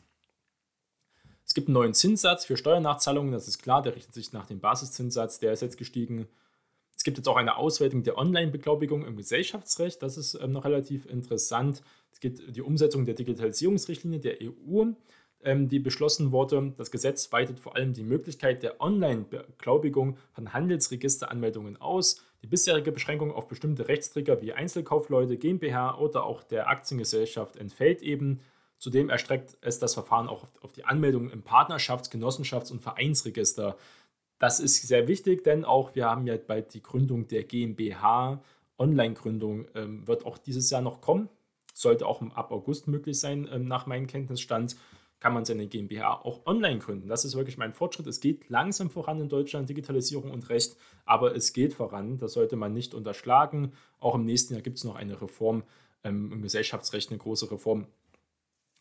Es 1.48 1.54
gibt 1.56 1.70
einen 1.70 1.74
neuen 1.74 1.94
Zinssatz 1.96 2.46
für 2.46 2.58
Steuernachzahlungen, 2.58 3.32
das 3.32 3.48
ist 3.48 3.64
klar, 3.64 3.82
der 3.82 3.96
richtet 3.96 4.14
sich 4.14 4.34
nach 4.34 4.46
dem 4.46 4.60
Basiszinssatz, 4.60 5.40
der 5.40 5.54
ist 5.54 5.62
jetzt 5.62 5.78
gestiegen 5.78 6.28
es 6.98 7.04
gibt 7.04 7.18
jetzt 7.18 7.30
auch 7.30 7.38
eine 7.38 7.58
Auswertung 7.58 8.02
der 8.02 8.18
Online-Beglaubigung 8.18 9.06
im 9.06 9.16
Gesellschaftsrecht. 9.16 10.02
Das 10.02 10.18
ist 10.18 10.34
ähm, 10.42 10.52
noch 10.52 10.66
relativ 10.66 11.06
interessant. 11.06 11.84
Es 12.12 12.20
geht 12.20 12.56
die 12.56 12.62
Umsetzung 12.62 13.06
der 13.06 13.14
Digitalisierungsrichtlinie 13.14 14.20
der 14.20 14.38
EU, 14.42 14.86
ähm, 15.44 15.70
die 15.70 15.78
beschlossen 15.78 16.32
wurde. 16.32 16.74
Das 16.76 16.90
Gesetz 16.90 17.32
weitet 17.32 17.60
vor 17.60 17.76
allem 17.76 17.94
die 17.94 18.04
Möglichkeit 18.04 18.64
der 18.64 18.82
Online-Beglaubigung 18.82 20.18
von 20.34 20.54
Handelsregisteranmeldungen 20.54 21.80
aus. 21.80 22.24
Die 22.42 22.48
bisherige 22.48 22.92
Beschränkung 22.92 23.32
auf 23.32 23.48
bestimmte 23.48 23.88
Rechtsträger 23.88 24.42
wie 24.42 24.54
Einzelkaufleute, 24.54 25.38
GmbH 25.38 26.00
oder 26.00 26.24
auch 26.24 26.42
der 26.42 26.68
Aktiengesellschaft 26.68 27.58
entfällt 27.58 28.02
eben. 28.02 28.40
Zudem 28.80 29.10
erstreckt 29.10 29.58
es 29.62 29.80
das 29.80 29.94
Verfahren 29.96 30.28
auch 30.28 30.46
auf 30.62 30.72
die 30.74 30.86
Anmeldung 30.86 31.32
im 31.32 31.44
Partnerschafts-, 31.44 32.12
Genossenschafts- 32.12 32.72
und 32.72 32.82
Vereinsregister. 32.82 33.76
Das 34.40 34.60
ist 34.60 34.88
sehr 34.88 35.08
wichtig, 35.08 35.44
denn 35.44 35.66
auch 35.66 35.96
wir 35.96 36.06
haben 36.06 36.28
ja 36.28 36.38
bald 36.38 36.74
die 36.74 36.84
Gründung 36.84 37.28
der 37.28 37.44
GmbH. 37.44 38.42
Online-Gründung 38.78 39.66
ähm, 39.74 40.08
wird 40.08 40.26
auch 40.26 40.38
dieses 40.38 40.70
Jahr 40.70 40.82
noch 40.82 41.02
kommen. 41.02 41.30
Sollte 41.74 42.06
auch 42.06 42.22
ab 42.36 42.52
August 42.52 42.88
möglich 42.88 43.20
sein, 43.20 43.50
ähm, 43.52 43.66
nach 43.66 43.88
meinem 43.88 44.06
Kenntnisstand. 44.06 44.76
Kann 45.20 45.34
man 45.34 45.46
seine 45.46 45.66
GmbH 45.66 46.22
auch 46.22 46.46
online 46.46 46.78
gründen. 46.78 47.08
Das 47.08 47.26
ist 47.26 47.36
wirklich 47.36 47.58
mein 47.58 47.74
Fortschritt. 47.74 48.06
Es 48.06 48.20
geht 48.20 48.50
langsam 48.50 48.92
voran 48.92 49.20
in 49.20 49.30
Deutschland, 49.30 49.68
Digitalisierung 49.68 50.30
und 50.30 50.48
Recht, 50.50 50.78
aber 51.06 51.36
es 51.36 51.54
geht 51.54 51.74
voran. 51.74 52.20
Das 52.20 52.34
sollte 52.34 52.56
man 52.56 52.74
nicht 52.74 52.94
unterschlagen. 52.94 53.74
Auch 54.00 54.14
im 54.14 54.26
nächsten 54.26 54.54
Jahr 54.54 54.62
gibt 54.62 54.78
es 54.78 54.84
noch 54.84 54.96
eine 54.96 55.20
Reform 55.20 55.64
ähm, 56.04 56.32
im 56.32 56.44
Gesellschaftsrecht, 56.44 57.10
eine 57.10 57.18
große 57.18 57.50
Reform, 57.50 57.88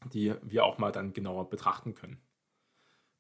die 0.09 0.35
wir 0.43 0.65
auch 0.65 0.79
mal 0.79 0.93
dann 0.93 1.13
genauer 1.13 1.49
betrachten 1.49 1.95
können. 1.95 2.19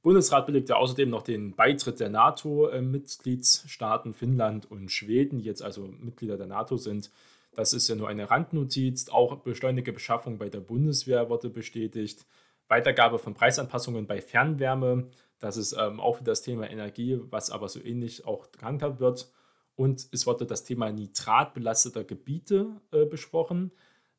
Bundesrat 0.03 0.46
belegte 0.46 0.77
außerdem 0.77 1.11
noch 1.11 1.22
den 1.22 1.57
Beitritt 1.57 1.99
der 1.99 2.11
NATO-Mitgliedsstaaten 2.11 4.14
Finnland 4.14 4.70
und 4.70 4.92
Schweden, 4.92 5.38
die 5.38 5.44
jetzt 5.44 5.62
also 5.62 5.88
Mitglieder 5.88 6.37
der 6.37 6.46
NATO 6.46 6.77
sind. 6.77 7.11
Das 7.57 7.72
ist 7.72 7.88
ja 7.88 7.96
nur 7.96 8.09
eine 8.09 8.31
Randnotiz. 8.31 9.09
Auch 9.09 9.38
beschleunigte 9.38 9.92
Beschaffung 9.92 10.38
bei 10.38 10.49
der 10.49 10.61
Bundeswehr 10.61 11.29
wurde 11.29 11.51
bestätigt. 11.51 12.27
Weitergabe 12.68 13.18
von 13.18 13.35
Preisanpassungen 13.35 14.07
bei 14.07 14.20
Fernwärme. 14.20 15.09
Das 15.38 15.57
ist 15.57 15.75
ähm, 15.79 15.99
auch 15.99 16.18
für 16.18 16.25
das 16.25 16.42
Thema 16.42 16.70
Energie, 16.70 17.18
was 17.31 17.51
aber 17.51 17.68
so 17.68 17.83
ähnlich 17.83 18.27
auch 18.27 18.53
gehandhabt 18.53 19.01
wird. 19.01 19.33
Und 19.75 20.07
es 20.12 20.27
wurde 20.27 20.46
das 20.46 20.64
Thema 20.64 20.92
nitratbelasteter 20.92 22.05
Gebiete 22.05 22.81
äh, 22.92 23.07
besprochen. 23.07 23.72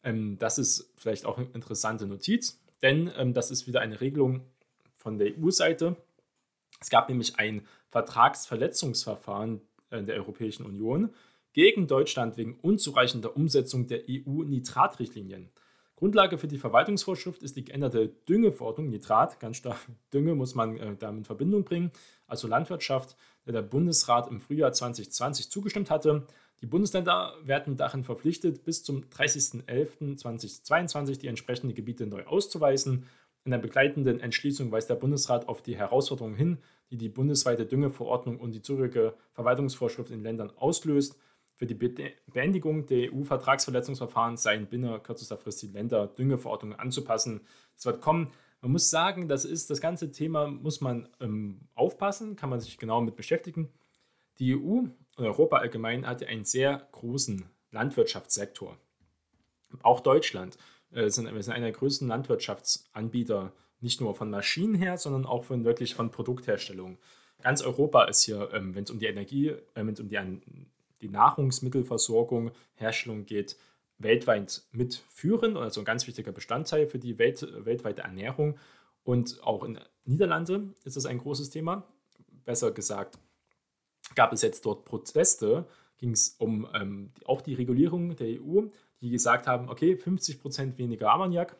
Ähm, 0.07 0.37
das 0.39 0.57
ist 0.57 0.91
vielleicht 0.95 1.25
auch 1.25 1.37
eine 1.37 1.47
interessante 1.53 2.07
Notiz, 2.07 2.59
denn 2.81 3.11
ähm, 3.17 3.33
das 3.33 3.51
ist 3.51 3.67
wieder 3.67 3.81
eine 3.81 4.01
Regelung, 4.01 4.41
von 5.07 5.17
der 5.17 5.37
EU-Seite. 5.37 5.95
Es 6.81 6.89
gab 6.89 7.07
nämlich 7.07 7.39
ein 7.39 7.65
Vertragsverletzungsverfahren 7.91 9.61
in 9.91 10.05
der 10.05 10.17
Europäischen 10.17 10.65
Union 10.65 11.13
gegen 11.53 11.87
Deutschland 11.87 12.35
wegen 12.35 12.59
unzureichender 12.61 13.37
Umsetzung 13.37 13.87
der 13.87 14.01
EU-Nitratrichtlinien. 14.09 15.49
Grundlage 15.95 16.37
für 16.37 16.47
die 16.47 16.57
Verwaltungsvorschrift 16.57 17.41
ist 17.41 17.55
die 17.55 17.63
geänderte 17.63 18.09
Düngeverordnung, 18.27 18.89
Nitrat, 18.89 19.39
ganz 19.39 19.57
stark 19.57 19.79
Dünge 20.13 20.35
muss 20.35 20.55
man 20.55 20.77
äh, 20.77 20.95
damit 20.97 21.19
in 21.19 21.25
Verbindung 21.25 21.63
bringen, 21.63 21.91
also 22.27 22.47
Landwirtschaft, 22.47 23.15
der 23.45 23.53
der 23.53 23.61
Bundesrat 23.61 24.27
im 24.29 24.41
Frühjahr 24.41 24.73
2020 24.73 25.49
zugestimmt 25.49 25.89
hatte. 25.89 26.27
Die 26.61 26.65
Bundesländer 26.65 27.35
werden 27.43 27.77
darin 27.77 28.03
verpflichtet, 28.03 28.63
bis 28.63 28.83
zum 28.83 29.03
30.11.2022 29.03 31.19
die 31.19 31.27
entsprechenden 31.27 31.75
Gebiete 31.75 32.07
neu 32.07 32.25
auszuweisen 32.25 33.05
in 33.47 33.51
der 33.51 33.59
begleitenden 33.59 34.19
Entschließung 34.19 34.73
weist 34.73 34.89
der 34.89 34.95
Bundesrat 34.95 35.47
auf 35.47 35.61
die 35.61 35.77
Herausforderungen 35.77 36.35
hin, 36.35 36.57
die 36.91 36.97
die 36.97 37.07
bundesweite 37.07 37.65
Düngeverordnung 37.65 38.41
und 38.41 38.51
die 38.51 38.61
zurückige 38.61 39.13
Verwaltungsvorschrift 39.31 40.11
in 40.11 40.21
Ländern 40.21 40.51
auslöst. 40.57 41.17
Für 41.55 41.65
die 41.65 41.73
Beendigung 41.73 42.87
der 42.87 43.13
EU-Vertragsverletzungsverfahren 43.13 44.35
seien 44.35 44.67
binnen 44.67 45.01
kürzester 45.01 45.37
Frist 45.37 45.61
die 45.61 45.67
Länder 45.67 46.07
Düngeverordnungen 46.07 46.77
anzupassen. 46.77 47.39
Es 47.73 47.85
wird 47.85 48.01
kommen. 48.01 48.33
Man 48.59 48.73
muss 48.73 48.89
sagen, 48.89 49.29
das 49.29 49.45
ist 49.45 49.69
das 49.69 49.79
ganze 49.79 50.11
Thema, 50.11 50.47
muss 50.47 50.81
man 50.81 51.07
ähm, 51.21 51.69
aufpassen, 51.73 52.35
kann 52.35 52.49
man 52.49 52.59
sich 52.59 52.77
genau 52.77 52.99
mit 52.99 53.15
beschäftigen. 53.15 53.69
Die 54.39 54.57
EU 54.57 54.87
und 55.17 55.25
Europa 55.25 55.57
allgemein 55.57 56.07
hat 56.07 56.21
ja 56.21 56.27
einen 56.27 56.45
sehr 56.45 56.87
großen 56.91 57.49
Landwirtschaftssektor. 57.71 58.77
Auch 59.83 59.99
Deutschland. 59.99 60.57
Äh, 60.91 61.09
sind, 61.09 61.33
wir 61.33 61.43
sind 61.43 61.53
einer 61.53 61.65
der 61.65 61.75
größten 61.75 62.07
Landwirtschaftsanbieter, 62.07 63.51
nicht 63.81 63.99
nur 63.99 64.15
von 64.15 64.29
Maschinen 64.29 64.75
her, 64.75 64.97
sondern 64.97 65.25
auch 65.25 65.43
von 65.43 65.65
wirklich 65.65 65.93
von 65.93 66.11
Produktherstellung. 66.11 66.97
Ganz 67.41 67.61
Europa 67.61 68.05
ist 68.05 68.23
hier, 68.23 68.49
ähm, 68.53 68.73
wenn 68.73 68.83
es 68.83 68.91
um 68.91 68.99
die 68.99 69.07
Energie, 69.07 69.49
äh, 69.49 69.57
wenn 69.73 69.89
es 69.89 69.99
um 69.99 70.07
die, 70.07 70.17
die 71.01 71.09
Nahrungsmittelversorgung, 71.09 72.51
Herstellung 72.75 73.25
geht, 73.25 73.57
weltweit 73.99 74.63
mitführend, 74.71 75.57
also 75.57 75.81
ein 75.81 75.85
ganz 75.85 76.05
wichtiger 76.05 76.31
Bestandteil 76.31 76.87
für 76.87 76.99
die 76.99 77.17
Welt, 77.17 77.45
weltweite 77.65 78.03
Ernährung. 78.03 78.57
Und 79.03 79.41
auch 79.43 79.63
in 79.63 79.79
Niederlande 80.05 80.75
ist 80.83 80.95
das 80.95 81.07
ein 81.07 81.17
großes 81.17 81.49
Thema. 81.49 81.87
Besser 82.45 82.71
gesagt, 82.71 83.17
gab 84.15 84.33
es 84.33 84.41
jetzt 84.41 84.65
dort 84.65 84.85
Proteste, 84.85 85.65
ging 85.97 86.11
es 86.11 86.35
um 86.39 86.67
ähm, 86.73 87.11
auch 87.25 87.41
die 87.41 87.53
Regulierung 87.53 88.15
der 88.15 88.41
EU 88.41 88.67
die 89.01 89.09
gesagt 89.09 89.47
haben, 89.47 89.69
okay, 89.69 89.93
50% 89.93 90.77
weniger 90.77 91.11
Ammoniak 91.11 91.55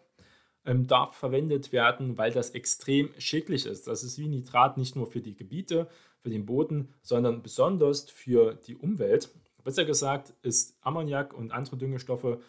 ähm, 0.66 0.88
darf 0.88 1.16
verwendet 1.16 1.72
werden, 1.72 2.18
weil 2.18 2.32
das 2.32 2.52
extrem 2.52 3.10
schädlich 3.18 3.66
ist. 3.66 3.88
Das 3.88 4.04
ist 4.04 4.18
wie 4.18 4.28
Nitrat 4.28 4.78
nicht 4.78 4.96
nur 4.96 5.08
für 5.08 5.22
die 5.22 5.36
Gebiete, 5.36 5.88
für 6.20 6.30
den 6.30 6.46
Boden, 6.46 6.94
sondern 7.02 7.44
besonders 7.44 8.10
für 8.10 8.56
die 8.56 8.76
Umwelt. 8.76 9.30
Besser 9.64 9.86
gesagt 9.86 10.34
ist 10.42 10.78
Ammoniak 10.82 11.34
und 11.34 11.52
andere 11.52 11.78
Düngestoffe 11.78 12.42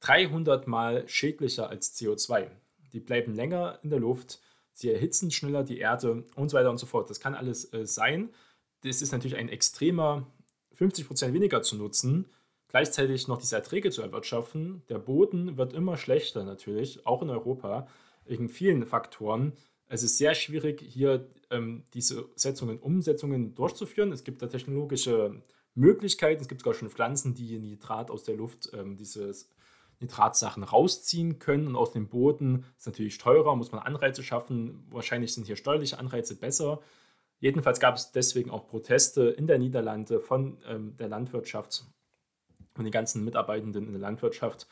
300 0.00 0.66
mal 0.66 1.06
schädlicher 1.08 1.68
als 1.68 1.94
CO2. 1.96 2.48
Die 2.92 3.00
bleiben 3.00 3.34
länger 3.34 3.78
in 3.82 3.90
der 3.90 4.00
Luft, 4.00 4.40
sie 4.72 4.90
erhitzen 4.90 5.30
schneller 5.30 5.62
die 5.62 5.78
Erde 5.78 6.24
und 6.36 6.48
so 6.48 6.56
weiter 6.56 6.70
und 6.70 6.78
so 6.78 6.86
fort. 6.86 7.10
Das 7.10 7.20
kann 7.20 7.34
alles 7.34 7.72
äh, 7.72 7.86
sein. 7.86 8.30
Das 8.82 9.02
ist 9.02 9.12
natürlich 9.12 9.36
ein 9.36 9.48
extremer 9.48 10.26
50% 10.78 11.32
weniger 11.32 11.62
zu 11.62 11.76
nutzen, 11.76 12.26
gleichzeitig 12.68 13.28
noch 13.28 13.38
diese 13.38 13.56
Erträge 13.56 13.90
zu 13.90 14.02
erwirtschaften. 14.02 14.82
Der 14.88 14.98
Boden 14.98 15.58
wird 15.58 15.72
immer 15.74 15.96
schlechter 15.96 16.44
natürlich, 16.44 17.06
auch 17.06 17.22
in 17.22 17.30
Europa, 17.30 17.86
wegen 18.24 18.48
vielen 18.48 18.86
Faktoren. 18.86 19.52
Es 19.86 20.02
ist 20.02 20.18
sehr 20.18 20.34
schwierig, 20.34 20.80
hier 20.80 21.28
ähm, 21.50 21.84
diese 21.94 22.28
Setzungen, 22.36 22.78
Umsetzungen 22.78 23.54
durchzuführen. 23.54 24.12
Es 24.12 24.24
gibt 24.24 24.40
da 24.40 24.46
technologische 24.46 25.42
Möglichkeiten. 25.74 26.40
Es 26.40 26.48
gibt 26.48 26.60
sogar 26.60 26.74
schon 26.74 26.90
Pflanzen, 26.90 27.34
die 27.34 27.58
Nitrat 27.58 28.10
aus 28.10 28.24
der 28.24 28.36
Luft, 28.36 28.70
ähm, 28.72 28.96
diese 28.96 29.32
Nitratsachen 29.98 30.62
rausziehen 30.62 31.38
können 31.38 31.66
und 31.66 31.76
aus 31.76 31.92
dem 31.92 32.08
Boden. 32.08 32.64
Ist 32.78 32.86
natürlich 32.86 33.18
teurer, 33.18 33.54
muss 33.56 33.72
man 33.72 33.82
Anreize 33.82 34.22
schaffen. 34.22 34.86
Wahrscheinlich 34.90 35.34
sind 35.34 35.46
hier 35.46 35.56
steuerliche 35.56 35.98
Anreize 35.98 36.36
besser. 36.36 36.80
Jedenfalls 37.40 37.80
gab 37.80 37.96
es 37.96 38.12
deswegen 38.12 38.50
auch 38.50 38.68
Proteste 38.68 39.22
in 39.24 39.46
der 39.46 39.58
Niederlande 39.58 40.20
von 40.20 40.58
ähm, 40.66 40.96
der 40.98 41.08
Landwirtschaft, 41.08 41.84
von 42.74 42.84
den 42.84 42.92
ganzen 42.92 43.24
Mitarbeitenden 43.24 43.86
in 43.86 43.92
der 43.92 44.00
Landwirtschaft, 44.00 44.66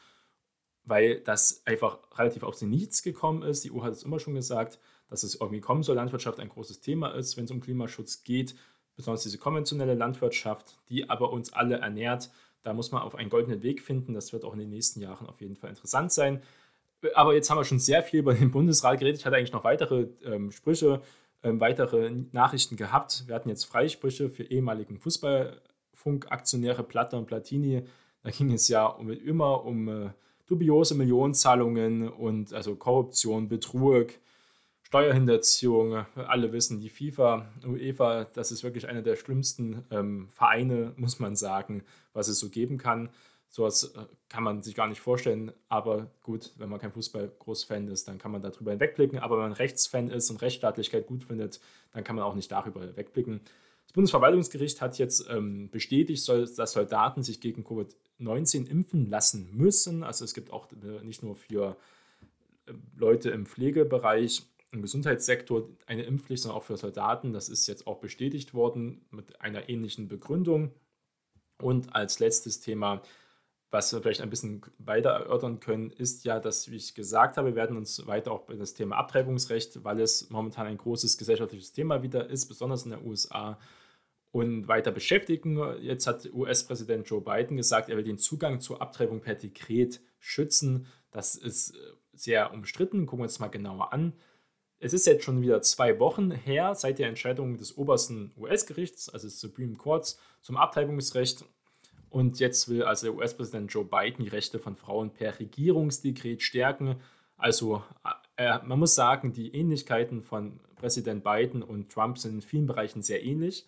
weil 0.85 1.21
das 1.21 1.63
einfach 1.67 1.99
relativ 2.19 2.43
aus 2.43 2.59
dem 2.59 2.71
Nichts 2.71 3.03
gekommen 3.03 3.43
ist. 3.43 3.65
Die 3.65 3.73
EU 3.73 3.83
hat 3.83 3.93
es 3.93 4.03
immer 4.03 4.21
schon 4.21 4.35
gesagt, 4.35 4.79
dass 5.09 5.23
es 5.23 5.35
irgendwie 5.37 5.61
kommen 5.61 5.83
soll, 5.83 5.97
Landwirtschaft 5.97 6.41
ein 6.41 6.51
großes 6.51 6.81
Thema 6.81 7.09
ist, 7.15 7.37
wenn 7.37 7.45
es 7.45 7.51
um 7.51 7.61
Klimaschutz 7.61 8.23
geht, 8.23 8.55
besonders 8.95 9.23
diese 9.23 9.39
konventionelle 9.39 9.95
Landwirtschaft, 9.95 10.79
die 10.91 11.09
aber 11.09 11.33
uns 11.33 11.53
alle 11.53 11.77
ernährt. 11.77 12.31
Da 12.63 12.75
muss 12.75 12.91
man 12.91 13.03
auf 13.03 13.15
einen 13.15 13.31
goldenen 13.31 13.63
Weg 13.63 13.81
finden. 13.81 14.13
Das 14.13 14.33
wird 14.33 14.45
auch 14.45 14.53
in 14.53 14.59
den 14.59 14.71
nächsten 14.71 15.01
Jahren 15.01 15.27
auf 15.27 15.41
jeden 15.41 15.57
Fall 15.57 15.71
interessant 15.71 16.13
sein. 16.13 16.43
Aber 17.15 17.33
jetzt 17.33 17.49
haben 17.49 17.59
wir 17.59 17.65
schon 17.65 17.79
sehr 17.79 18.03
viel 18.03 18.21
über 18.21 18.35
den 18.35 18.51
Bundesrat 18.51 18.99
geredet. 18.99 19.21
Ich 19.21 19.27
hatte 19.27 19.37
eigentlich 19.37 19.53
noch 19.53 19.65
weitere 19.65 20.09
ähm, 20.25 20.51
Sprüche, 20.51 21.01
weitere 21.43 22.11
Nachrichten 22.33 22.77
gehabt. 22.77 23.25
Wir 23.27 23.35
hatten 23.35 23.49
jetzt 23.49 23.65
Freisprüche 23.65 24.29
für 24.29 24.45
ehemaligen 24.45 24.99
Fußballfunkaktionäre 24.99 26.83
Platter 26.83 27.19
und 27.19 27.27
Platini. 27.27 27.85
Da 28.23 28.31
ging 28.31 28.53
es 28.53 28.69
ja 28.69 28.87
um, 28.87 29.11
immer 29.11 29.65
um 29.65 29.89
äh, 29.89 30.11
dubiose 30.47 30.95
Millionenzahlungen 30.95 32.09
und 32.09 32.53
also 32.53 32.75
Korruption, 32.77 33.49
Betrug, 33.49 34.09
Steuerhinterziehung. 34.83 36.07
Alle 36.17 36.53
wissen, 36.53 36.81
die 36.81 36.89
FIFA, 36.89 37.47
UEFA, 37.65 38.25
das 38.25 38.51
ist 38.51 38.65
wirklich 38.65 38.89
einer 38.89 39.03
der 39.03 39.17
schlimmsten 39.17 39.85
ähm, 39.91 40.29
Vereine, 40.31 40.95
muss 40.97 41.19
man 41.19 41.37
sagen, 41.37 41.85
was 42.13 42.29
es 42.29 42.39
so 42.39 42.49
geben 42.49 42.79
kann. 42.79 43.11
Sowas 43.51 43.95
äh, 43.95 44.05
kann 44.29 44.43
man 44.43 44.63
sich 44.63 44.75
gar 44.75 44.89
nicht 44.89 45.01
vorstellen, 45.01 45.53
aber 45.69 46.11
gut, 46.23 46.53
wenn 46.57 46.69
man 46.69 46.79
kein 46.79 46.93
Fußball-Großfan 46.93 47.89
ist, 47.89 48.07
dann 48.07 48.19
kann 48.19 48.31
man 48.31 48.43
darüber 48.43 48.71
hinwegblicken. 48.73 49.19
Aber 49.19 49.37
wenn 49.37 49.45
man 49.45 49.53
Rechtsfan 49.53 50.11
ist 50.11 50.31
und 50.31 50.43
Rechtsstaatlichkeit 50.43 51.07
gut 51.07 51.25
findet, 51.25 51.61
dann 51.93 52.05
kann 52.05 52.17
man 52.17 52.25
auch 52.25 52.35
nicht 52.35 52.53
darüber 52.53 52.81
hinwegblicken. 52.83 53.41
Das 53.87 53.95
Bundesverwaltungsgericht 53.95 54.83
hat 54.83 54.99
jetzt 54.99 55.27
ähm, 55.31 55.71
bestätigt, 55.71 56.29
dass 56.29 56.73
Soldaten 56.73 57.23
sich 57.23 57.41
gegen 57.41 57.65
Covid-19 57.65 58.69
impfen 58.69 59.09
lassen 59.09 59.49
müssen. 59.57 60.05
Also 60.05 60.27
es 60.27 60.35
gibt 60.35 60.53
auch 60.53 60.69
äh, 60.73 61.03
nicht 61.03 61.23
nur 61.23 61.37
für 61.37 61.77
äh, 62.67 62.73
Leute 62.97 63.31
im 63.31 63.47
Pflegebereich 63.47 64.43
im 64.73 64.83
Gesundheitssektor 64.83 65.71
eine 65.87 66.03
Impfpflicht, 66.03 66.43
sondern 66.43 66.59
auch 66.59 66.65
für 66.65 66.77
Soldaten. 66.77 67.33
Das 67.33 67.49
ist 67.49 67.67
jetzt 67.67 67.87
auch 67.87 67.99
bestätigt 67.99 68.53
worden 68.53 69.07
mit 69.11 69.41
einer 69.41 69.71
ähnlichen 69.71 70.09
Begründung. 70.09 70.73
Und 71.61 71.95
als 71.95 72.19
letztes 72.19 72.61
Thema, 72.61 73.03
was 73.71 73.93
wir 73.93 74.01
vielleicht 74.01 74.23
ein 74.23 74.31
bisschen 74.31 74.63
weiter 74.79 75.11
erörtern 75.11 75.61
können, 75.61 75.91
ist 75.91 76.25
ja, 76.25 76.41
dass, 76.41 76.71
wie 76.71 76.77
ich 76.77 76.95
gesagt 76.95 77.37
habe, 77.37 77.49
wir 77.49 77.55
werden 77.55 77.77
uns 77.77 78.07
weiter 78.07 78.33
auch 78.33 78.43
bei 78.43 78.55
das 78.55 78.75
Thema 78.75 78.97
Abtreibungsrecht, 78.97 79.85
weil 79.85 80.01
es 80.01 80.31
momentan 80.31 80.67
ein 80.67 80.79
großes 80.79 81.19
gesellschaftliches 81.19 81.73
Thema 81.73 82.03
wieder 82.03 82.29
ist, 82.31 82.47
besonders 82.47 82.85
in 82.85 82.93
den 82.93 83.07
USA, 83.07 83.59
und 84.31 84.69
weiter 84.69 84.91
beschäftigen. 84.91 85.59
Jetzt 85.81 86.07
hat 86.07 86.29
US-Präsident 86.33 87.09
Joe 87.09 87.21
Biden 87.21 87.57
gesagt, 87.57 87.89
er 87.89 87.97
will 87.97 88.05
den 88.05 88.19
Zugang 88.19 88.61
zur 88.61 88.81
Abtreibung 88.83 89.21
per 89.21 89.35
Dekret 89.35 90.01
schützen. 90.19 90.87
Das 91.11 91.35
ist 91.35 91.71
äh, 91.71 91.79
sehr 92.13 92.53
umstritten. 92.53 93.07
Gucken 93.07 93.21
wir 93.21 93.25
uns 93.25 93.39
mal 93.39 93.49
genauer 93.49 93.93
an. 93.93 94.13
Es 94.81 94.93
ist 94.93 95.07
jetzt 95.07 95.25
schon 95.25 95.43
wieder 95.43 95.61
zwei 95.63 95.99
Wochen 95.99 96.31
her 96.31 96.75
seit 96.75 96.99
der 96.99 97.09
Entscheidung 97.09 97.57
des 97.57 97.77
obersten 97.77 98.33
US-Gerichts, 98.37 99.09
also 99.09 99.27
des 99.27 99.41
Supreme 99.41 99.75
Courts, 99.75 100.21
zum 100.41 100.57
Abtreibungsrecht. 100.57 101.45
Und 102.11 102.41
jetzt 102.41 102.69
will 102.69 102.83
also 102.83 103.07
der 103.07 103.17
US-Präsident 103.17 103.73
Joe 103.73 103.85
Biden 103.85 104.25
die 104.25 104.31
Rechte 104.31 104.59
von 104.59 104.77
Frauen 104.77 105.11
per 105.11 105.39
Regierungsdekret 105.39 106.43
stärken. 106.43 106.97
Also 107.37 107.83
äh, 108.37 108.59
man 108.65 108.79
muss 108.79 108.95
sagen, 108.95 109.33
die 109.33 109.55
Ähnlichkeiten 109.55 110.23
von 110.23 110.61
Präsident 110.77 111.23
Biden 111.25 111.63
und 111.63 111.91
Trump 111.91 112.19
sind 112.19 112.35
in 112.35 112.43
vielen 112.43 112.67
Bereichen 112.67 113.03
sehr 113.03 113.23
ähnlich. 113.23 113.67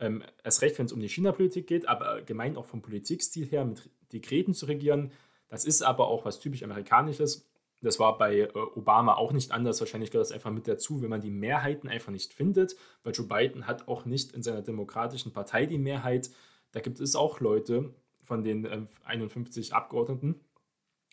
Ähm, 0.00 0.22
erst 0.42 0.62
recht, 0.62 0.78
wenn 0.78 0.86
es 0.86 0.92
um 0.92 1.00
die 1.00 1.08
China-Politik 1.08 1.66
geht, 1.66 1.88
aber 1.88 2.22
gemeint 2.22 2.56
auch 2.56 2.64
vom 2.64 2.82
Politikstil 2.82 3.46
her 3.46 3.64
mit 3.64 3.90
Dekreten 4.12 4.54
zu 4.54 4.66
regieren. 4.66 5.12
Das 5.48 5.64
ist 5.64 5.82
aber 5.82 6.08
auch 6.08 6.24
was 6.24 6.40
typisch 6.40 6.62
Amerikanisches. 6.62 7.48
Das 7.82 7.98
war 7.98 8.16
bei 8.16 8.40
äh, 8.40 8.48
Obama 8.74 9.14
auch 9.14 9.32
nicht 9.32 9.52
anders. 9.52 9.80
Wahrscheinlich 9.80 10.10
gehört 10.10 10.26
das 10.26 10.32
einfach 10.32 10.50
mit 10.50 10.66
dazu, 10.66 11.02
wenn 11.02 11.10
man 11.10 11.20
die 11.20 11.30
Mehrheiten 11.30 11.88
einfach 11.88 12.12
nicht 12.12 12.32
findet, 12.32 12.76
weil 13.02 13.12
Joe 13.12 13.26
Biden 13.26 13.66
hat 13.66 13.88
auch 13.88 14.04
nicht 14.04 14.32
in 14.32 14.42
seiner 14.42 14.62
demokratischen 14.62 15.32
Partei 15.32 15.66
die 15.66 15.78
Mehrheit. 15.78 16.30
Da 16.72 16.80
gibt 16.80 17.00
es 17.00 17.14
auch 17.16 17.40
Leute 17.40 17.94
von 18.24 18.44
den 18.44 18.64
äh, 18.64 18.82
51 19.04 19.74
Abgeordneten, 19.74 20.40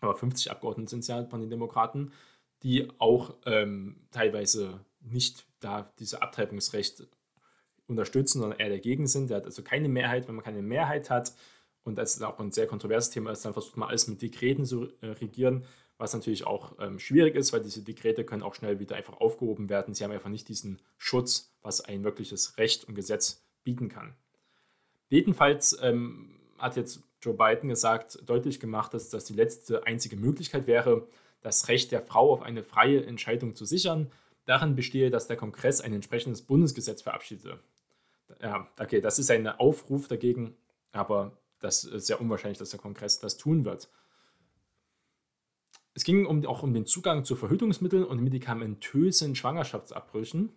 aber 0.01 0.15
50 0.15 0.51
Abgeordneten 0.51 0.87
sind 0.87 0.99
es 0.99 1.07
ja 1.07 1.25
von 1.25 1.41
den 1.41 1.49
Demokraten, 1.49 2.11
die 2.63 2.87
auch 2.97 3.35
ähm, 3.45 4.07
teilweise 4.11 4.79
nicht 5.01 5.45
da 5.59 5.93
dieses 5.99 6.21
Abtreibungsrecht 6.21 7.07
unterstützen, 7.87 8.39
sondern 8.39 8.59
eher 8.59 8.69
dagegen 8.69 9.07
sind. 9.07 9.29
Der 9.29 9.37
hat 9.37 9.45
also 9.45 9.63
keine 9.63 9.89
Mehrheit. 9.89 10.27
Wenn 10.27 10.35
man 10.35 10.43
keine 10.43 10.61
Mehrheit 10.61 11.09
hat 11.09 11.33
und 11.83 11.97
das 11.97 12.21
auch 12.21 12.39
ein 12.39 12.51
sehr 12.51 12.67
kontroverses 12.67 13.11
Thema 13.11 13.31
ist, 13.31 13.45
dann 13.45 13.53
versucht 13.53 13.77
man 13.77 13.89
alles 13.89 14.07
mit 14.07 14.21
Dekreten 14.21 14.65
zu 14.65 14.89
äh, 15.01 15.07
regieren 15.07 15.65
was 15.99 16.13
natürlich 16.13 16.47
auch 16.47 16.71
ähm, 16.79 16.97
schwierig 16.97 17.35
ist, 17.35 17.53
weil 17.53 17.61
diese 17.61 17.83
Dekrete 17.83 18.23
können 18.23 18.41
auch 18.41 18.55
schnell 18.55 18.79
wieder 18.79 18.95
einfach 18.95 19.19
aufgehoben 19.19 19.69
werden. 19.69 19.93
Sie 19.93 20.03
haben 20.03 20.11
einfach 20.11 20.29
nicht 20.29 20.47
diesen 20.47 20.81
Schutz, 20.97 21.53
was 21.61 21.81
ein 21.81 22.03
wirkliches 22.05 22.57
Recht 22.57 22.85
und 22.85 22.95
Gesetz 22.95 23.45
bieten 23.63 23.89
kann. 23.89 24.15
Jedenfalls 25.09 25.77
ähm, 25.81 26.39
hat 26.57 26.75
jetzt 26.75 27.01
Joe 27.21 27.33
Biden 27.33 27.69
gesagt, 27.69 28.19
deutlich 28.25 28.59
gemacht, 28.59 28.93
dass 28.93 29.09
das 29.09 29.25
die 29.25 29.33
letzte 29.33 29.85
einzige 29.85 30.15
Möglichkeit 30.15 30.67
wäre, 30.67 31.07
das 31.41 31.67
Recht 31.67 31.91
der 31.91 32.01
Frau 32.01 32.31
auf 32.31 32.41
eine 32.41 32.63
freie 32.63 33.05
Entscheidung 33.05 33.55
zu 33.55 33.65
sichern. 33.65 34.11
Darin 34.45 34.75
bestehe, 34.75 35.09
dass 35.09 35.27
der 35.27 35.37
Kongress 35.37 35.81
ein 35.81 35.93
entsprechendes 35.93 36.41
Bundesgesetz 36.41 37.01
verabschiedete. 37.01 37.59
Ja, 38.41 38.67
okay, 38.79 39.01
das 39.01 39.19
ist 39.19 39.31
ein 39.31 39.47
Aufruf 39.47 40.07
dagegen, 40.07 40.55
aber 40.91 41.37
das 41.59 41.83
ist 41.83 42.07
sehr 42.07 42.21
unwahrscheinlich, 42.21 42.57
dass 42.57 42.69
der 42.69 42.79
Kongress 42.79 43.19
das 43.19 43.37
tun 43.37 43.65
wird. 43.65 43.89
Es 45.93 46.03
ging 46.03 46.25
um, 46.25 46.45
auch 46.45 46.63
um 46.63 46.73
den 46.73 46.85
Zugang 46.85 47.25
zu 47.25 47.35
Verhütungsmitteln 47.35 48.05
und 48.05 48.21
medikamentösen 48.21 49.35
Schwangerschaftsabbrüchen. 49.35 50.53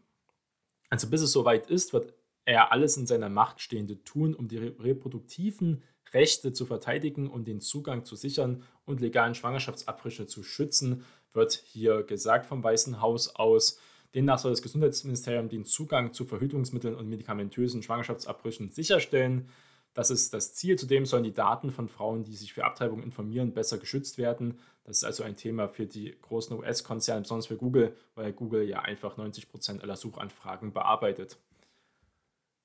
Also 0.90 1.08
bis 1.08 1.22
es 1.22 1.32
soweit 1.32 1.68
ist, 1.68 1.92
wird 1.92 2.14
er 2.44 2.72
alles 2.72 2.96
in 2.96 3.06
seiner 3.06 3.28
Macht 3.28 3.60
Stehende 3.60 4.02
tun, 4.04 4.34
um 4.34 4.48
die 4.48 4.58
reproduktiven 4.58 5.82
Rechte 6.12 6.52
zu 6.52 6.66
verteidigen 6.66 7.28
und 7.28 7.46
den 7.46 7.60
Zugang 7.60 8.04
zu 8.04 8.16
sichern 8.16 8.62
und 8.84 9.00
legalen 9.00 9.34
Schwangerschaftsabbrüche 9.34 10.26
zu 10.26 10.42
schützen, 10.42 11.04
wird 11.32 11.52
hier 11.52 12.02
gesagt 12.02 12.46
vom 12.46 12.62
Weißen 12.62 13.00
Haus 13.00 13.34
aus. 13.34 13.78
Demnach 14.14 14.38
soll 14.38 14.52
das 14.52 14.62
Gesundheitsministerium 14.62 15.48
den 15.48 15.64
Zugang 15.64 16.12
zu 16.12 16.26
Verhütungsmitteln 16.26 16.94
und 16.94 17.08
medikamentösen 17.08 17.82
Schwangerschaftsabbrüchen 17.82 18.70
sicherstellen. 18.70 19.48
Das 19.94 20.10
ist 20.10 20.34
das 20.34 20.54
Ziel. 20.54 20.76
Zudem 20.76 21.06
sollen 21.06 21.24
die 21.24 21.32
Daten 21.32 21.70
von 21.70 21.88
Frauen, 21.88 22.24
die 22.24 22.34
sich 22.34 22.52
für 22.52 22.64
Abtreibung 22.64 23.02
informieren, 23.02 23.54
besser 23.54 23.78
geschützt 23.78 24.18
werden. 24.18 24.58
Das 24.84 24.98
ist 24.98 25.04
also 25.04 25.22
ein 25.22 25.36
Thema 25.36 25.68
für 25.68 25.86
die 25.86 26.14
großen 26.20 26.56
US-Konzerne, 26.58 27.22
besonders 27.22 27.46
für 27.46 27.56
Google, 27.56 27.96
weil 28.14 28.32
Google 28.32 28.68
ja 28.68 28.80
einfach 28.80 29.16
90 29.16 29.48
Prozent 29.48 29.82
aller 29.82 29.96
Suchanfragen 29.96 30.72
bearbeitet. 30.72 31.38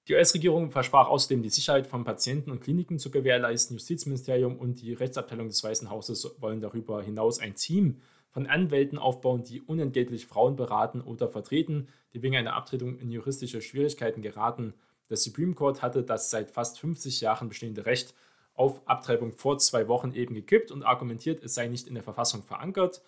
Die 0.07 0.13
US-Regierung 0.13 0.71
versprach 0.71 1.07
außerdem, 1.07 1.41
die 1.43 1.49
Sicherheit 1.49 1.87
von 1.87 2.03
Patienten 2.03 2.51
und 2.51 2.61
Kliniken 2.61 2.97
zu 2.97 3.11
gewährleisten. 3.11 3.75
Justizministerium 3.75 4.57
und 4.57 4.81
die 4.81 4.93
Rechtsabteilung 4.93 5.47
des 5.49 5.63
Weißen 5.63 5.89
Hauses 5.89 6.35
wollen 6.39 6.61
darüber 6.61 7.03
hinaus 7.03 7.39
ein 7.39 7.55
Team 7.55 8.01
von 8.29 8.47
Anwälten 8.47 8.97
aufbauen, 8.97 9.43
die 9.43 9.61
unentgeltlich 9.61 10.25
Frauen 10.25 10.55
beraten 10.55 11.01
oder 11.01 11.27
vertreten, 11.27 11.89
die 12.13 12.21
wegen 12.21 12.37
einer 12.37 12.53
Abtretung 12.53 12.97
in 12.99 13.11
juristische 13.11 13.61
Schwierigkeiten 13.61 14.21
geraten 14.21 14.73
der 15.09 15.17
Supreme 15.17 15.53
Court 15.53 15.81
hatte 15.81 16.03
das 16.03 16.29
seit 16.29 16.51
fast 16.51 16.79
50 16.79 17.21
Jahren 17.21 17.47
bestehende 17.47 17.85
Recht 17.85 18.13
auf 18.53 18.81
Abtreibung 18.87 19.31
vor 19.31 19.57
zwei 19.59 19.87
Wochen 19.87 20.13
eben 20.13 20.33
gekippt 20.33 20.71
und 20.71 20.83
argumentiert, 20.83 21.43
es 21.43 21.53
sei 21.53 21.67
nicht 21.67 21.87
in 21.87 21.93
der 21.93 22.03
Verfassung 22.03 22.43
verankert. 22.43 23.01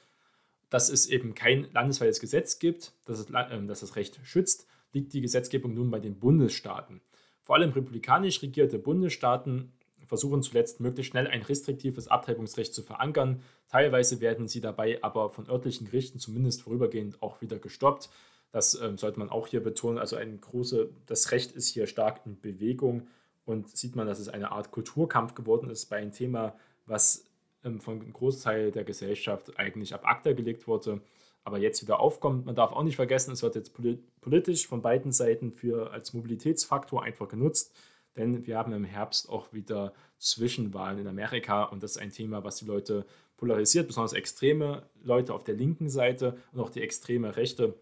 dass 0.72 0.90
es 0.90 1.08
eben 1.08 1.34
kein 1.34 1.68
landesweites 1.72 2.20
Gesetz 2.20 2.60
gibt, 2.60 2.94
das, 3.06 3.26
äh, 3.32 3.66
das 3.66 3.80
das 3.80 3.96
Recht 3.96 4.20
schützt, 4.22 4.68
liegt 4.94 5.14
die 5.14 5.22
Gesetzgebung 5.22 5.74
nun 5.74 5.92
bei 5.92 6.00
den 6.00 6.20
Bundesstaaten. 6.20 7.02
Vor 7.44 7.56
allem 7.56 7.72
republikanisch 7.72 8.42
regierte 8.42 8.80
Bundesstaaten 8.80 9.72
versuchen 10.06 10.42
zuletzt 10.42 10.80
möglichst 10.80 11.12
schnell 11.12 11.28
ein 11.28 11.44
restriktives 11.44 12.08
Abtreibungsrecht 12.08 12.74
zu 12.74 12.82
verankern. 12.82 13.44
Teilweise 13.68 14.22
werden 14.22 14.48
sie 14.48 14.62
dabei 14.62 15.00
aber 15.04 15.30
von 15.30 15.48
örtlichen 15.48 15.86
Gerichten 15.86 16.20
zumindest 16.20 16.64
vorübergehend 16.64 17.22
auch 17.22 17.42
wieder 17.42 17.60
gestoppt. 17.60 18.10
Das 18.52 18.74
äh, 18.74 18.98
sollte 18.98 19.20
man 19.20 19.30
auch 19.30 19.48
hier 19.48 19.62
betonen. 19.62 20.00
Also 20.00 20.16
ein 20.16 20.42
große, 20.42 20.90
das 21.06 21.32
Recht 21.32 21.52
ist 21.52 21.68
hier 21.68 21.86
stark 21.86 22.22
in 22.26 22.42
Bewegung 22.42 23.08
und 23.46 23.70
sieht 23.76 23.96
man, 23.96 24.08
dass 24.08 24.20
es 24.20 24.30
eine 24.30 24.52
Art 24.52 24.72
Kulturkampf 24.72 25.36
geworden 25.36 25.70
ist 25.70 25.86
bei 25.88 25.98
einem 25.98 26.12
Thema, 26.12 26.56
was 26.88 27.26
ähm, 27.64 27.80
von 27.80 28.02
einem 28.02 28.14
Großteil 28.14 28.72
der 28.72 28.84
Gesellschaft 28.84 29.60
eigentlich 29.60 29.94
ab 29.94 30.06
ACTA 30.06 30.34
gelegt 30.34 30.68
wurde, 30.68 31.02
aber 31.50 31.60
jetzt 31.60 31.82
wieder 31.82 32.00
aufkommt. 32.00 32.46
Man 32.46 32.56
darf 32.56 32.72
auch 32.72 32.84
nicht 32.84 32.96
vergessen, 32.96 33.32
es 33.32 33.42
wird 33.42 33.56
jetzt 33.56 33.74
politisch 34.22 34.68
von 34.68 34.82
beiden 34.82 35.12
Seiten 35.12 35.52
für, 35.52 35.92
als 35.92 36.14
Mobilitätsfaktor 36.14 37.04
einfach 37.04 37.28
genutzt, 37.28 37.74
denn 38.16 38.46
wir 38.46 38.58
haben 38.58 38.72
im 38.72 38.86
Herbst 38.86 39.30
auch 39.30 39.52
wieder 39.52 39.94
Zwischenwahlen 40.20 41.00
in 41.00 41.08
Amerika 41.08 41.64
und 41.64 41.82
das 41.82 41.92
ist 41.92 41.98
ein 41.98 42.12
Thema, 42.12 42.44
was 42.44 42.58
die 42.58 42.66
Leute 42.66 43.06
polarisiert, 43.38 43.88
besonders 43.88 44.14
extreme 44.14 44.84
Leute 45.04 45.34
auf 45.34 45.44
der 45.44 45.56
linken 45.56 45.90
Seite 45.90 46.38
und 46.52 46.60
auch 46.60 46.70
die 46.70 46.82
extreme 46.82 47.36
Rechte 47.36 47.74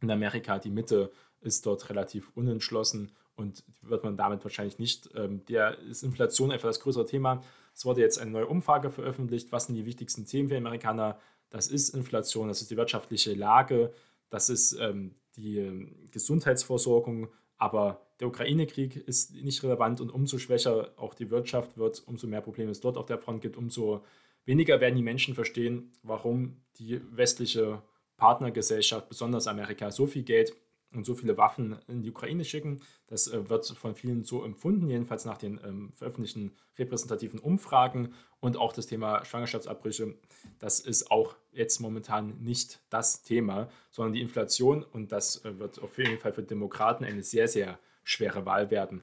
in 0.00 0.10
Amerika. 0.10 0.58
Die 0.58 0.70
Mitte 0.70 1.10
ist 1.40 1.66
dort 1.66 1.90
relativ 1.90 2.30
unentschlossen 2.34 3.12
und 3.34 3.64
wird 3.82 4.04
man 4.04 4.16
damit 4.16 4.42
wahrscheinlich 4.44 4.78
nicht. 4.78 5.10
Ähm, 5.14 5.44
der 5.46 5.78
ist 5.80 6.02
Inflation 6.02 6.50
einfach 6.50 6.68
das 6.68 6.80
größere 6.80 7.04
Thema. 7.04 7.42
Es 7.74 7.84
wurde 7.84 8.00
jetzt 8.00 8.18
eine 8.18 8.30
neue 8.30 8.46
Umfrage 8.46 8.90
veröffentlicht. 8.90 9.52
Was 9.52 9.66
sind 9.66 9.74
die 9.74 9.84
wichtigsten 9.84 10.24
Themen 10.24 10.48
für 10.48 10.56
Amerikaner? 10.56 11.18
Das 11.50 11.68
ist 11.68 11.90
Inflation, 11.90 12.48
das 12.48 12.62
ist 12.62 12.70
die 12.70 12.76
wirtschaftliche 12.76 13.34
Lage, 13.34 13.92
das 14.30 14.50
ist 14.50 14.72
ähm, 14.80 15.14
die 15.36 15.58
ähm, 15.58 16.08
Gesundheitsversorgung, 16.10 17.28
aber 17.56 18.06
der 18.20 18.28
Ukraine-Krieg 18.28 18.96
ist 18.96 19.34
nicht 19.34 19.62
relevant 19.62 20.00
und 20.00 20.10
umso 20.10 20.38
schwächer 20.38 20.92
auch 20.96 21.14
die 21.14 21.30
Wirtschaft 21.30 21.76
wird, 21.76 22.02
umso 22.06 22.26
mehr 22.26 22.40
Probleme 22.40 22.70
es 22.70 22.80
dort 22.80 22.96
auf 22.96 23.06
der 23.06 23.18
Front 23.18 23.42
gibt, 23.42 23.56
umso 23.56 24.04
weniger 24.44 24.80
werden 24.80 24.96
die 24.96 25.02
Menschen 25.02 25.34
verstehen, 25.34 25.92
warum 26.02 26.62
die 26.78 27.00
westliche 27.10 27.82
Partnergesellschaft, 28.16 29.08
besonders 29.08 29.46
Amerika, 29.46 29.90
so 29.90 30.06
viel 30.06 30.22
Geld 30.22 30.54
und 30.96 31.04
so 31.04 31.14
viele 31.14 31.36
Waffen 31.36 31.78
in 31.88 32.02
die 32.02 32.10
Ukraine 32.10 32.44
schicken. 32.44 32.80
Das 33.06 33.28
äh, 33.28 33.48
wird 33.48 33.66
von 33.66 33.94
vielen 33.94 34.24
so 34.24 34.44
empfunden, 34.44 34.88
jedenfalls 34.88 35.24
nach 35.24 35.38
den 35.38 35.60
ähm, 35.64 35.92
veröffentlichten 35.94 36.52
repräsentativen 36.78 37.38
Umfragen. 37.38 38.14
Und 38.40 38.56
auch 38.56 38.72
das 38.72 38.86
Thema 38.86 39.24
Schwangerschaftsabbrüche, 39.24 40.14
das 40.58 40.80
ist 40.80 41.10
auch 41.10 41.36
jetzt 41.52 41.80
momentan 41.80 42.38
nicht 42.40 42.80
das 42.90 43.22
Thema, 43.22 43.68
sondern 43.90 44.12
die 44.14 44.20
Inflation. 44.20 44.82
Und 44.84 45.12
das 45.12 45.44
äh, 45.44 45.58
wird 45.58 45.80
auf 45.80 45.98
jeden 45.98 46.18
Fall 46.18 46.32
für 46.32 46.42
Demokraten 46.42 47.04
eine 47.04 47.22
sehr, 47.22 47.48
sehr 47.48 47.78
schwere 48.04 48.46
Wahl 48.46 48.70
werden. 48.70 49.02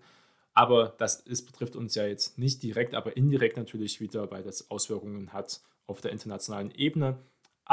Aber 0.54 0.94
das 0.98 1.20
ist, 1.20 1.46
betrifft 1.46 1.76
uns 1.76 1.96
ja 1.96 2.06
jetzt 2.06 2.38
nicht 2.38 2.62
direkt, 2.62 2.94
aber 2.94 3.18
indirekt 3.18 3.58
natürlich 3.58 4.00
wieder, 4.00 4.30
weil 4.32 4.44
das 4.44 4.70
Auswirkungen 4.70 5.34
hat 5.34 5.62
auf 5.88 6.02
der 6.02 6.12
internationalen 6.12 6.72
Ebene. 6.72 7.18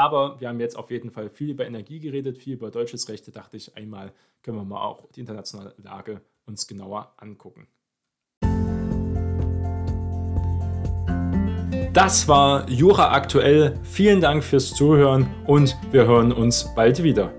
Aber 0.01 0.41
wir 0.41 0.47
haben 0.49 0.59
jetzt 0.59 0.75
auf 0.75 0.89
jeden 0.89 1.11
Fall 1.11 1.29
viel 1.29 1.51
über 1.51 1.63
Energie 1.63 1.99
geredet, 1.99 2.39
viel 2.39 2.53
über 2.53 2.71
deutsches 2.71 3.07
Recht. 3.07 3.27
Da 3.27 3.31
dachte 3.31 3.55
ich, 3.55 3.77
einmal 3.77 4.11
können 4.41 4.57
wir 4.57 4.65
mal 4.65 4.81
auch 4.81 5.07
die 5.11 5.19
internationale 5.19 5.75
Lage 5.77 6.21
uns 6.47 6.65
genauer 6.65 7.13
angucken. 7.17 7.67
Das 11.93 12.27
war 12.27 12.67
Jura 12.67 13.11
aktuell. 13.11 13.79
Vielen 13.83 14.21
Dank 14.21 14.43
fürs 14.43 14.73
Zuhören 14.73 15.27
und 15.45 15.77
wir 15.91 16.07
hören 16.07 16.31
uns 16.31 16.73
bald 16.73 17.03
wieder. 17.03 17.31